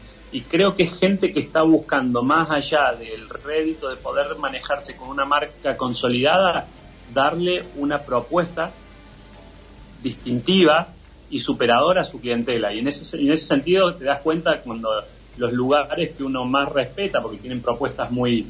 [0.48, 5.08] creo que es gente que está buscando más allá del rédito de poder manejarse con
[5.08, 6.66] una marca consolidada,
[7.12, 8.72] darle una propuesta
[10.02, 10.88] distintiva
[11.30, 12.72] y superadora a su clientela.
[12.72, 14.90] Y en ese, en ese sentido te das cuenta cuando
[15.36, 18.46] los lugares que uno más respeta, porque tienen propuestas muy,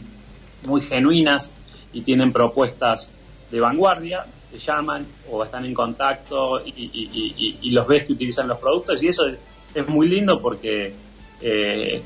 [0.66, 1.52] muy genuinas
[1.92, 3.12] y tienen propuestas
[3.50, 9.02] de vanguardia, te llaman o están en contacto y, los ves que utilizan los productos
[9.02, 10.92] y eso es, muy lindo porque
[11.40, 12.00] eh,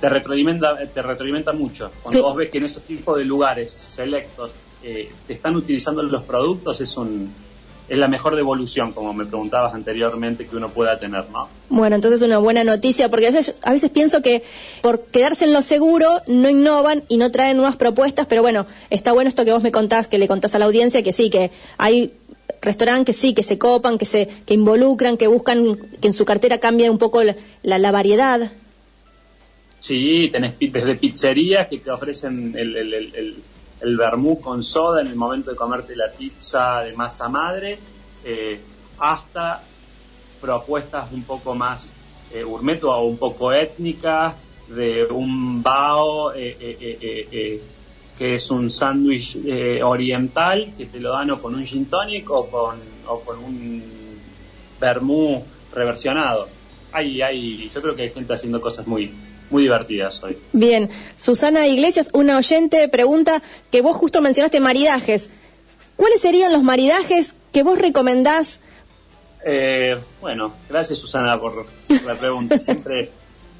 [0.00, 1.90] te, retroalimenta, te retroalimenta mucho.
[2.02, 4.50] Cuando vos ves que en ese tipo de lugares selectos
[4.82, 7.32] eh, te están utilizando los productos es un
[7.90, 11.48] es la mejor devolución, como me preguntabas anteriormente, que uno pueda tener, ¿no?
[11.70, 14.44] Bueno, entonces una buena noticia, porque a veces, a veces pienso que
[14.80, 19.12] por quedarse en lo seguro no innovan y no traen nuevas propuestas, pero bueno, está
[19.12, 21.50] bueno esto que vos me contás, que le contás a la audiencia, que sí, que
[21.78, 22.12] hay
[22.62, 26.24] restaurantes que sí, que se copan, que se que involucran, que buscan que en su
[26.24, 27.34] cartera cambie un poco la,
[27.78, 28.52] la, variedad.
[29.80, 33.36] Sí, tenés desde pizzerías que te ofrecen el, el, el
[33.80, 37.78] el vermú con soda en el momento de comerte la pizza de masa madre,
[38.24, 38.60] eh,
[38.98, 39.62] hasta
[40.40, 41.90] propuestas un poco más
[42.32, 44.34] eh, o un poco étnicas
[44.68, 47.62] de un bao, eh, eh,
[48.16, 49.36] que es un sándwich
[49.82, 52.76] oriental, que te lo dan o con un gin tonic o con,
[53.08, 53.82] o con un
[54.78, 55.42] vermú
[55.74, 56.46] reversionado.
[56.92, 59.10] Hay, hay, yo creo que hay gente haciendo cosas muy,
[59.50, 60.36] muy divertidas hoy.
[60.52, 65.30] Bien, Susana Iglesias, una oyente, pregunta que vos justo mencionaste maridajes.
[65.96, 68.60] ¿Cuáles serían los maridajes que vos recomendás?
[69.44, 71.66] Eh, bueno, gracias Susana por
[72.06, 73.10] la pregunta, siempre,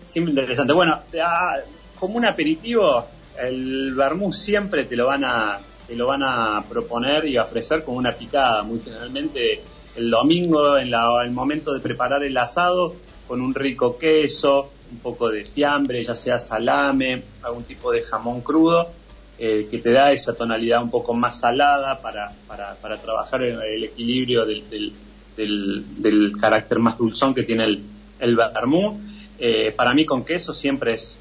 [0.08, 0.72] siempre interesante.
[0.72, 1.56] Bueno, ah,
[1.98, 3.04] como un aperitivo,
[3.40, 7.98] el vermú siempre te lo van a te lo van a proponer y ofrecer como
[7.98, 9.60] una picada, muy generalmente
[9.96, 12.94] el domingo en el momento de preparar el asado
[13.30, 18.40] con un rico queso, un poco de fiambre, ya sea salame, algún tipo de jamón
[18.40, 18.90] crudo,
[19.38, 23.84] eh, que te da esa tonalidad un poco más salada para, para, para trabajar el,
[23.84, 24.92] equilibrio del,
[25.36, 27.80] del, carácter más dulzón que tiene el,
[28.18, 29.00] el vermú.
[29.38, 31.14] Eh, para mí con queso siempre es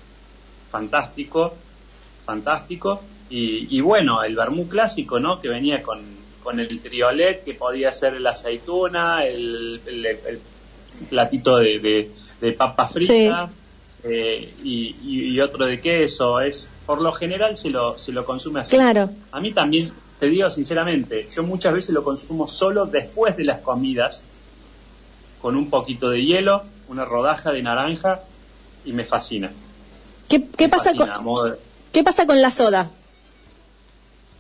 [0.71, 1.53] fantástico,
[2.25, 3.03] fantástico.
[3.29, 5.39] Y, bueno, el vermú clásico, ¿no?
[5.39, 5.99] Que venía con,
[6.41, 9.79] con el triolet, que podía ser la aceituna, el,
[11.05, 12.09] platito de,
[12.41, 13.49] de, papa frita,
[14.03, 16.39] eh, y, otro de queso.
[16.41, 18.75] Es, por lo general se lo, se lo consume así.
[18.75, 19.09] Claro.
[19.31, 23.59] A mí también, te digo sinceramente, yo muchas veces lo consumo solo después de las
[23.59, 24.23] comidas,
[25.41, 28.19] con un poquito de hielo, una rodaja de naranja,
[28.85, 29.51] y me fascina.
[30.27, 31.55] ¿Qué, pasa, con,
[31.91, 32.89] ¿qué pasa con la soda?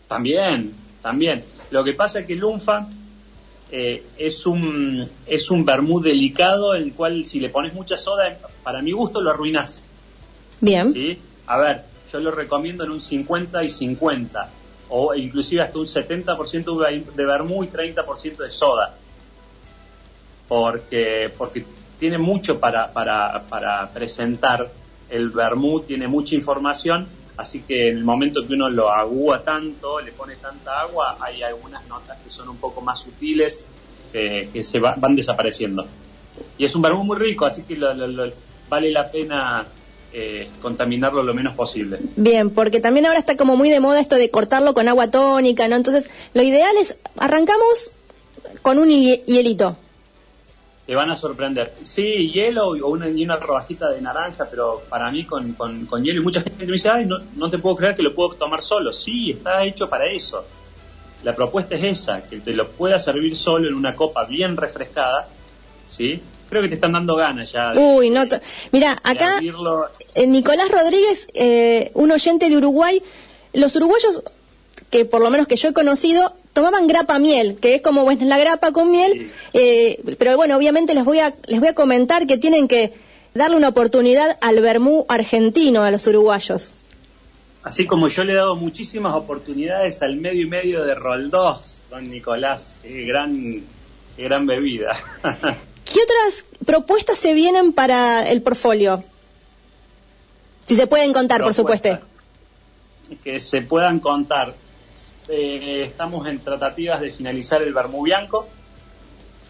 [0.07, 1.43] También, también.
[1.71, 2.87] Lo que pasa es que el Lunfa
[3.71, 8.37] eh, es un es un vermú delicado en el cual si le pones mucha soda,
[8.63, 9.83] para mi gusto lo arruinas.
[10.59, 10.91] Bien.
[10.91, 11.17] ¿Sí?
[11.47, 14.49] A ver, yo lo recomiendo en un 50 y 50,
[14.89, 18.95] o inclusive hasta un 70% de vermú y 30% de soda.
[20.47, 21.63] Porque, porque
[21.99, 24.67] tiene mucho para, para, para presentar
[25.09, 27.07] el vermú, tiene mucha información
[27.39, 31.41] Así que en el momento que uno lo agúa tanto, le pone tanta agua, hay
[31.41, 33.63] algunas notas que son un poco más sutiles
[34.11, 35.87] eh, que se van desapareciendo.
[36.57, 37.79] Y es un vermú muy rico, así que
[38.67, 39.65] vale la pena
[40.11, 41.97] eh, contaminarlo lo menos posible.
[42.17, 45.65] Bien, porque también ahora está como muy de moda esto de cortarlo con agua tónica,
[45.69, 45.77] ¿no?
[45.77, 47.93] Entonces, lo ideal es, arrancamos
[48.61, 49.77] con un hielito
[50.89, 51.71] te van a sorprender.
[51.83, 56.19] Sí, hielo o una, y una rodajita de naranja, pero para mí con, con, hielo
[56.19, 58.63] y mucha gente me dice, ay, no, no, te puedo creer que lo puedo tomar
[58.63, 58.91] solo.
[58.91, 60.43] Sí, está hecho para eso.
[61.23, 65.27] La propuesta es esa, que te lo pueda servir solo en una copa bien refrescada,
[65.87, 66.23] ¿sí?
[66.49, 67.71] Creo que te están dando ganas ya.
[67.75, 68.23] Uy, no.
[68.71, 69.39] Mira, acá
[70.15, 72.99] eh, Nicolás Rodríguez, eh, un oyente de Uruguay,
[73.53, 74.23] los uruguayos
[74.89, 78.25] que por lo menos que yo he conocido, tomaban grapa miel, que es como bueno,
[78.25, 82.27] la grapa con miel, eh, pero bueno, obviamente les voy, a, les voy a comentar
[82.27, 82.93] que tienen que
[83.33, 86.71] darle una oportunidad al vermú argentino a los uruguayos.
[87.63, 92.09] Así como yo le he dado muchísimas oportunidades al medio y medio de Roldós, don
[92.09, 93.61] Nicolás, qué gran,
[94.17, 94.95] gran bebida.
[95.85, 99.03] ¿Qué otras propuestas se vienen para el portfolio?
[100.65, 101.99] Si se pueden contar, por supuesto.
[103.23, 104.53] Que se puedan contar.
[105.31, 108.47] Eh, estamos en tratativas de finalizar el Bermú Bianco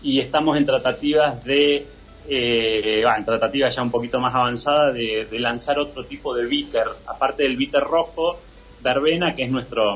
[0.03, 1.85] y estamos en tratativas de,
[2.27, 7.43] eh, en tratativas ya un poquito más avanzadas de, lanzar otro tipo de bitter, aparte
[7.43, 8.37] del bitter rojo,
[8.81, 9.95] verbena, que es nuestro,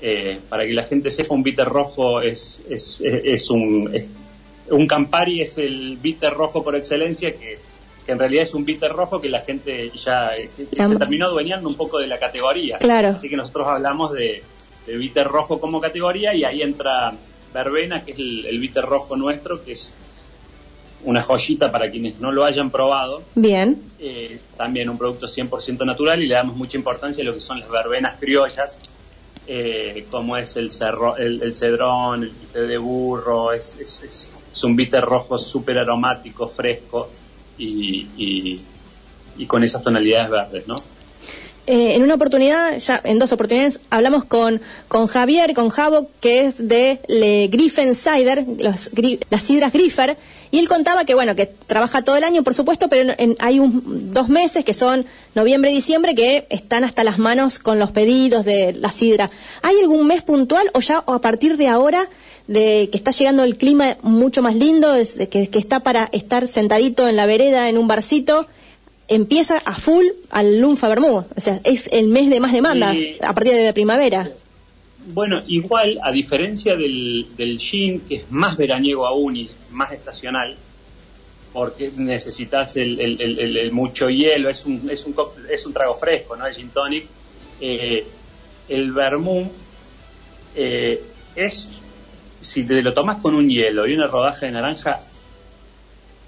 [0.00, 3.92] eh, para que la gente sepa, un bitter rojo es, es, es un,
[4.70, 7.58] un Campari es el bitter rojo por excelencia que,
[8.06, 11.74] que en realidad es un bitter rojo que la gente ya se terminó adueñando un
[11.74, 12.78] poco de la categoría.
[12.78, 13.08] Claro.
[13.08, 14.42] Así que nosotros hablamos de,
[14.90, 17.12] el bitter rojo como categoría y ahí entra
[17.52, 19.92] verbena, que es el, el rojo nuestro, que es
[21.04, 23.22] una joyita para quienes no lo hayan probado.
[23.34, 23.80] Bien.
[23.98, 27.60] Eh, también un producto 100% natural y le damos mucha importancia a lo que son
[27.60, 28.76] las verbenas criollas,
[29.46, 34.30] eh, como es el, cerro, el, cedrón, el té de burro, es, es,
[34.62, 37.08] un bitter rojo súper aromático, fresco
[37.56, 38.60] y, y,
[39.38, 40.76] y con esas tonalidades verdes, ¿no?
[41.72, 46.46] Eh, en una oportunidad, ya en dos oportunidades, hablamos con, con Javier, con Javo, que
[46.46, 48.90] es de Le Griffen Cider, las
[49.40, 50.16] sidras Griffer,
[50.50, 54.10] y él contaba que, bueno, que trabaja todo el año, por supuesto, pero hay un,
[54.10, 55.06] dos meses, que son
[55.36, 59.30] noviembre y diciembre, que están hasta las manos con los pedidos de la sidra.
[59.62, 62.04] ¿Hay algún mes puntual o ya o a partir de ahora
[62.48, 64.92] de que está llegando el clima mucho más lindo,
[65.30, 68.48] que, que está para estar sentadito en la vereda en un barcito
[69.10, 71.24] empieza a full al Lunfa Bermú.
[71.36, 74.30] O sea, es el mes de más demandas a partir de la primavera.
[75.12, 80.56] Bueno, igual, a diferencia del, del gin, que es más veraniego aún y más estacional,
[81.52, 85.14] porque necesitas el, mucho hielo, es un, es, un,
[85.50, 86.46] es un trago fresco, ¿no?
[86.46, 87.06] El gin tonic.
[87.60, 88.06] Eh,
[88.68, 89.50] el vermú
[90.54, 91.02] eh,
[91.34, 91.80] es,
[92.40, 95.00] si te lo tomas con un hielo y una rodaja de naranja,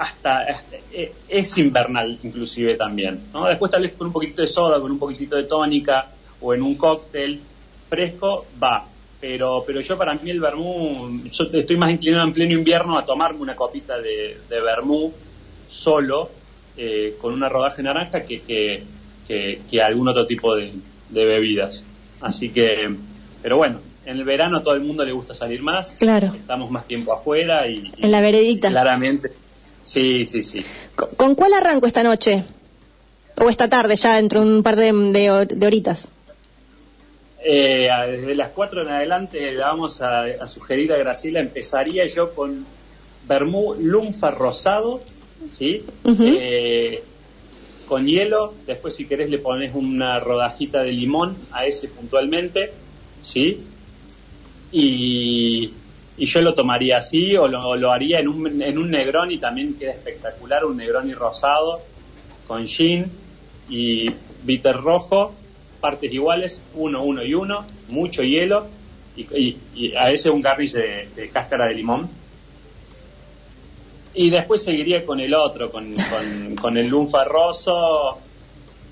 [0.03, 0.45] hasta,
[0.93, 3.47] eh, es invernal inclusive también, ¿no?
[3.47, 6.07] Después tal vez con un poquito de soda, con un poquitito de tónica
[6.41, 7.39] o en un cóctel
[7.89, 8.85] fresco, va.
[9.21, 13.07] Pero, pero yo para mí el vermú, yo estoy más inclinado en pleno invierno a
[13.07, 15.13] tomarme una copita de, de vermú
[15.69, 16.29] solo,
[16.77, 18.83] eh, con una rodaja de naranja, que, que,
[19.71, 20.73] que, algún otro tipo de,
[21.11, 21.85] bebidas.
[22.21, 22.93] Así que,
[23.41, 25.95] pero bueno, en el verano a todo el mundo le gusta salir más.
[26.01, 26.33] Claro.
[26.35, 27.93] Estamos más tiempo afuera y.
[27.99, 28.69] en la veredita.
[28.69, 29.31] Claramente.
[29.85, 30.65] Sí, sí, sí.
[31.17, 32.45] ¿Con, cuál arranco esta noche?
[33.41, 36.09] O esta tarde, ya dentro de un par de, de horitas.
[37.45, 42.65] Eh, desde las 4 en adelante le vamos a, sugerir a Graciela, empezaría yo con
[43.27, 45.01] vermú lunfa rosado,
[45.49, 45.85] ¿sí?
[46.05, 47.03] Eh,
[47.89, 52.73] con hielo, después si querés le pones una rodajita de limón a ese puntualmente,
[53.25, 53.61] ¿sí?
[54.71, 55.73] Y,
[56.27, 60.65] yo lo tomaría así o lo, haría en un, en un Negroni, también queda espectacular,
[60.65, 61.81] un Negroni rosado
[62.47, 63.07] con gin
[63.69, 64.11] y
[64.45, 65.35] bitter rojo
[65.83, 68.67] partes iguales, uno, uno y uno, mucho hielo
[69.17, 72.09] y, a ese un garnish de, cáscara de limón.
[74.15, 75.93] Y después seguiría con el otro, con,
[76.61, 78.19] con, el lunfarroso.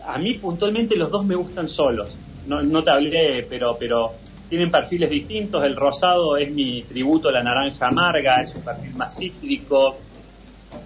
[0.06, 2.08] A mí puntualmente los dos me gustan solos.
[2.46, 4.12] No, no te hablé, pero, pero
[4.50, 5.64] tienen perfiles distintos.
[5.64, 9.96] El rosado es mi tributo a la naranja amarga, es un perfil más cítrico,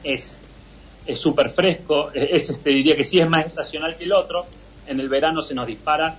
[0.04, 0.36] es
[1.14, 4.46] súper fresco, es, este, diría que sí es más estacional que el otro.
[4.86, 6.14] En el verano se nos dispara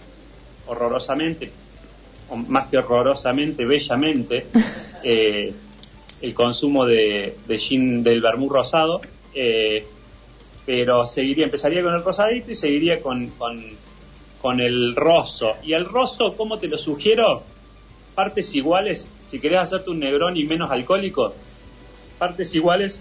[0.65, 1.51] horrorosamente,
[2.29, 4.47] o más que horrorosamente, bellamente,
[5.03, 5.53] eh,
[6.21, 9.01] el consumo de, gin del vermú rosado,
[9.35, 9.85] eh,
[10.65, 13.63] pero seguiría, empezaría con el rosadito y seguiría con, con,
[14.53, 15.55] el roso.
[15.63, 17.43] Y el roso, ¿cómo te lo sugiero?
[18.13, 21.33] Partes iguales, si querés hacerte un negrón y menos alcohólico,
[22.17, 22.99] partes iguales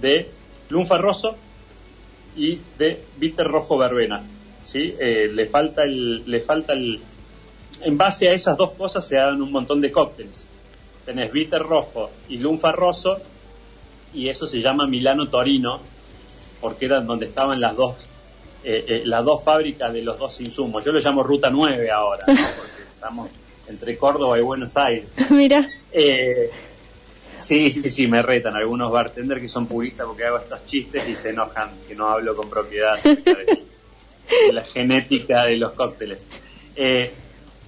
[0.00, 0.28] de
[0.68, 1.36] lunfa roso
[2.36, 4.22] y de bitter rojo verbena.
[4.64, 4.94] ¿sí?
[5.00, 7.00] Eh, le falta el, le falta el,
[7.82, 10.46] en base a esas dos cosas se dan un montón de cócteles.
[11.04, 13.18] Tenés bitter rojo y lunfa roso
[14.12, 15.80] y eso se llama Milano Torino
[16.60, 17.94] porque era donde estaban las dos
[18.68, 20.84] eh, eh, las dos fábricas de los dos insumos.
[20.84, 23.30] Yo lo llamo Ruta 9 ahora, porque estamos
[23.68, 25.08] entre Córdoba y Buenos Aires.
[25.30, 25.64] Mira.
[27.38, 31.14] sí, sí, sí, me retan algunos bartenders que son puristas porque hago estos chistes y
[31.14, 32.98] se enojan que no hablo con propiedad
[34.52, 36.24] la genética de los cócteles.
[36.74, 37.12] Eh,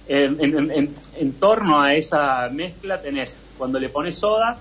[0.09, 4.57] en, torno a esa mezcla tenés, cuando le pones soda,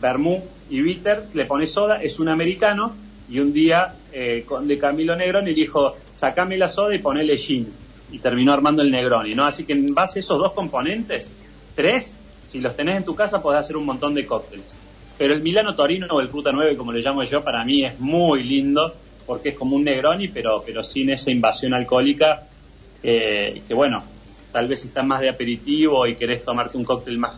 [0.00, 2.92] vermú y bitter, le pones soda, es un americano,
[3.28, 7.66] y un día eh, de Camilo Negroni dijo, sacame la soda y ponele gin,
[8.10, 9.46] y terminó armando el Negroni, ¿no?
[9.46, 11.32] Así que en base a esos dos componentes,
[11.74, 12.16] tres,
[12.46, 14.66] si los tenés en tu casa podés hacer un montón de cócteles.
[15.18, 17.98] Pero el Milano Torino o el Ruta 9, como le llamo yo, para mí es
[18.00, 18.94] muy lindo
[19.26, 22.42] porque es como un Negroni, pero, pero sin esa invasión alcohólica,
[23.02, 24.02] eh, que bueno,
[24.52, 27.34] tal vez si estás más de aperitivo y querés tomarte un cóctel más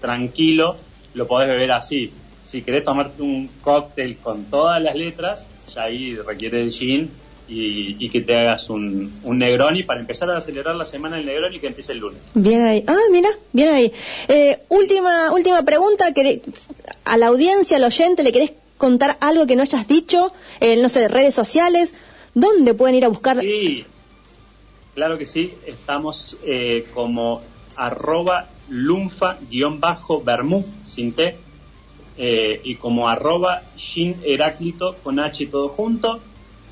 [0.00, 0.76] tranquilo,
[1.14, 2.12] lo podés beber así.
[2.54, 5.44] Si querés tomarte un cóctel con todas las letras,
[5.74, 7.10] ya ahí requiere el gin
[7.48, 11.58] y, que te hagas un, un, Negroni para empezar a celebrar la semana del Negroni
[11.58, 12.20] que empieza el lunes.
[12.32, 12.84] Bien ahí.
[12.86, 13.92] Ah, mira, bien ahí.
[14.28, 16.42] Eh, última, última pregunta, que
[17.04, 20.88] a la audiencia, al oyente, ¿le querés contar algo que no hayas dicho, eh, no
[20.88, 21.96] sé, redes sociales,
[22.34, 23.40] ¿dónde pueden ir a buscar?
[23.40, 23.84] Sí,
[24.94, 27.42] claro que sí, estamos eh, como
[27.74, 31.36] arroba lunfa-bermú, sin T,
[32.16, 36.20] eh, y como arroba shin heráclito con H todo junto.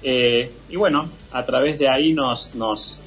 [0.03, 3.03] y bueno, a través de ahí nos, nos,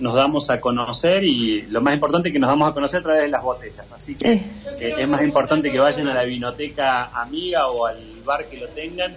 [0.00, 3.02] nos damos a conocer y lo más importante es que nos damos a conocer a
[3.02, 3.84] través de las botellas.
[3.94, 4.94] Así que eh.
[4.98, 9.14] es más importante que vayan a la vinoteca amiga o al bar que lo tengan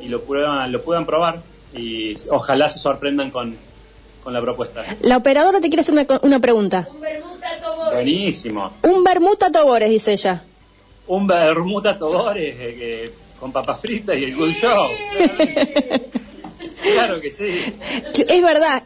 [0.00, 1.40] y lo, prueban, lo puedan probar
[1.74, 3.56] y ojalá se sorprendan con,
[4.26, 4.84] la propuesta.
[5.02, 6.88] La operadora te quiere hacer una, una pregunta.
[6.92, 7.00] Un
[7.62, 7.94] tobores.
[7.94, 8.72] Buenísimo.
[8.82, 10.42] Un bermuta tobores, dice ella.
[11.08, 14.88] Un bermuta tobores eh, con papas fritas y el good show.
[16.82, 17.48] Claro que sí.
[17.48, 18.82] Es verdad,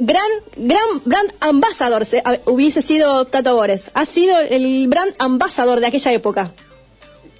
[0.00, 2.04] gran, gran brand ambassador
[2.46, 3.90] hubiese sido Tato Bores.
[3.94, 6.50] Ha sido el brand ambassador de aquella época.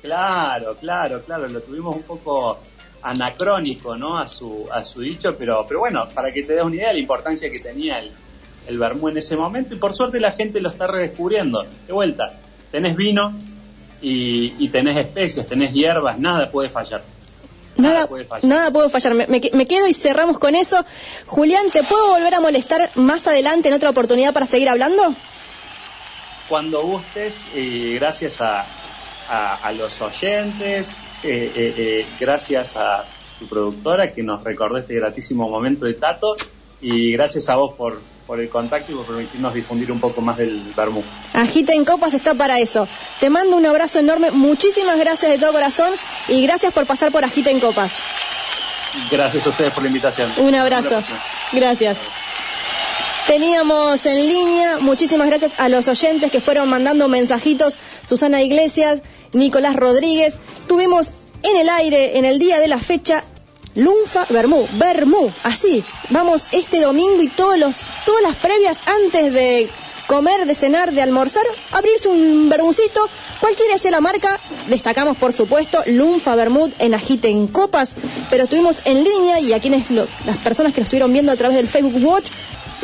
[0.03, 1.49] Claro, claro, claro.
[1.49, 2.59] Lo tuvimos un poco
[3.03, 4.19] anacrónico, ¿no?
[4.19, 6.95] A su, a su dicho, pero, pero bueno, para que te des una idea de
[6.95, 8.11] la importancia que tenía el,
[8.69, 9.75] el vermú en ese momento.
[9.75, 11.65] Y por suerte la gente lo está redescubriendo.
[11.87, 12.33] De vuelta,
[12.71, 13.33] tenés vino
[14.05, 17.03] y, y tenés especias, tenés hierbas, nada puede fallar.
[17.77, 18.45] Nada, puede fallar.
[18.45, 19.15] Nada puede fallar.
[19.15, 20.77] Me, me, quedo y cerramos con eso.
[21.27, 25.03] Julián, ¿te puedo volver a molestar más adelante en otra oportunidad para seguir hablando?
[26.49, 28.65] Cuando gustes, y gracias a,
[29.29, 33.05] a, los oyentes, eh, eh, eh, gracias a
[33.39, 36.37] tu productora que nos recordó este gratísimo momento de Tato
[36.81, 40.37] y gracias a vos por, por el contacto y por permitirnos difundir un poco más
[40.39, 41.03] del Bermú.
[41.35, 42.89] Agita en Copas está para eso.
[43.21, 45.93] Te mando un abrazo enorme, muchísimas gracias de todo corazón
[46.29, 47.93] y gracias por pasar por Agita en Copas.
[49.11, 50.33] Gracias a ustedes por la invitación.
[50.39, 51.03] Un abrazo.
[51.53, 51.97] Gracias.
[53.27, 59.01] Teníamos en línea, muchísimas gracias a los oyentes que fueron mandando mensajitos, Susana Iglesias,
[59.33, 60.37] Nicolás Rodríguez.
[60.69, 61.11] Tuvimos
[61.43, 63.25] en el aire, en el día de la fecha,
[63.75, 65.85] Lunfa Bermú, Bermú, así.
[66.11, 69.69] Vamos este domingo y todos los, todas las previas antes de
[70.07, 73.01] comer, de cenar, de almorzar, abrirse un bermucito,
[73.41, 77.95] cualquiera sea la marca, destacamos por supuesto Lunfa Bermud en Agite en Copas,
[78.31, 81.57] pero estuvimos en línea y a quienes las personas que lo estuvieron viendo a través
[81.57, 82.31] del Facebook Watch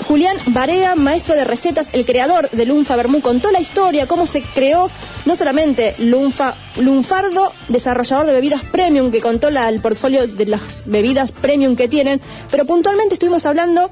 [0.07, 4.43] Julián Barea, maestro de recetas, el creador de Lunfa Bermú, contó la historia, cómo se
[4.43, 4.91] creó
[5.25, 11.33] no solamente Lunfa, Lunfardo, desarrollador de bebidas premium, que contó el portfolio de las bebidas
[11.33, 12.21] premium que tienen,
[12.51, 13.91] pero puntualmente estuvimos hablando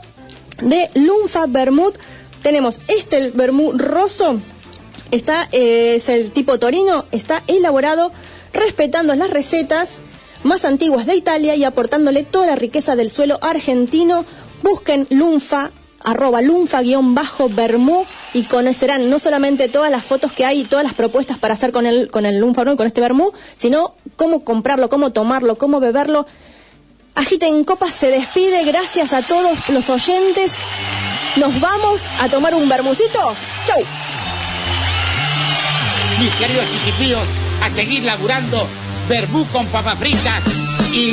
[0.63, 1.95] de Lunfa Bermud.
[2.43, 4.41] Tenemos este el Bermú roso,
[5.11, 8.13] está, eh, es el tipo torino, está elaborado
[8.53, 10.01] respetando las recetas
[10.45, 14.25] más antiguas de Italia y aportándole toda la riqueza del suelo argentino.
[14.63, 15.71] Busquen Lunfa
[16.05, 21.39] arroba lunfa-bermú y conocerán no solamente todas las fotos que hay y todas las propuestas
[21.39, 25.57] para hacer con el, con el lunfa, con este bermú, sino cómo comprarlo, cómo tomarlo,
[25.57, 26.27] cómo beberlo.
[27.15, 30.53] Agita en Copas se despide, gracias a todos los oyentes.
[31.37, 33.19] Nos vamos a tomar un bermucito.
[33.67, 33.85] ¡Chau!
[36.21, 37.23] Mis queridos chiquipíos,
[37.63, 38.67] a seguir laburando
[39.09, 40.41] bermú con papa frita
[40.93, 41.13] y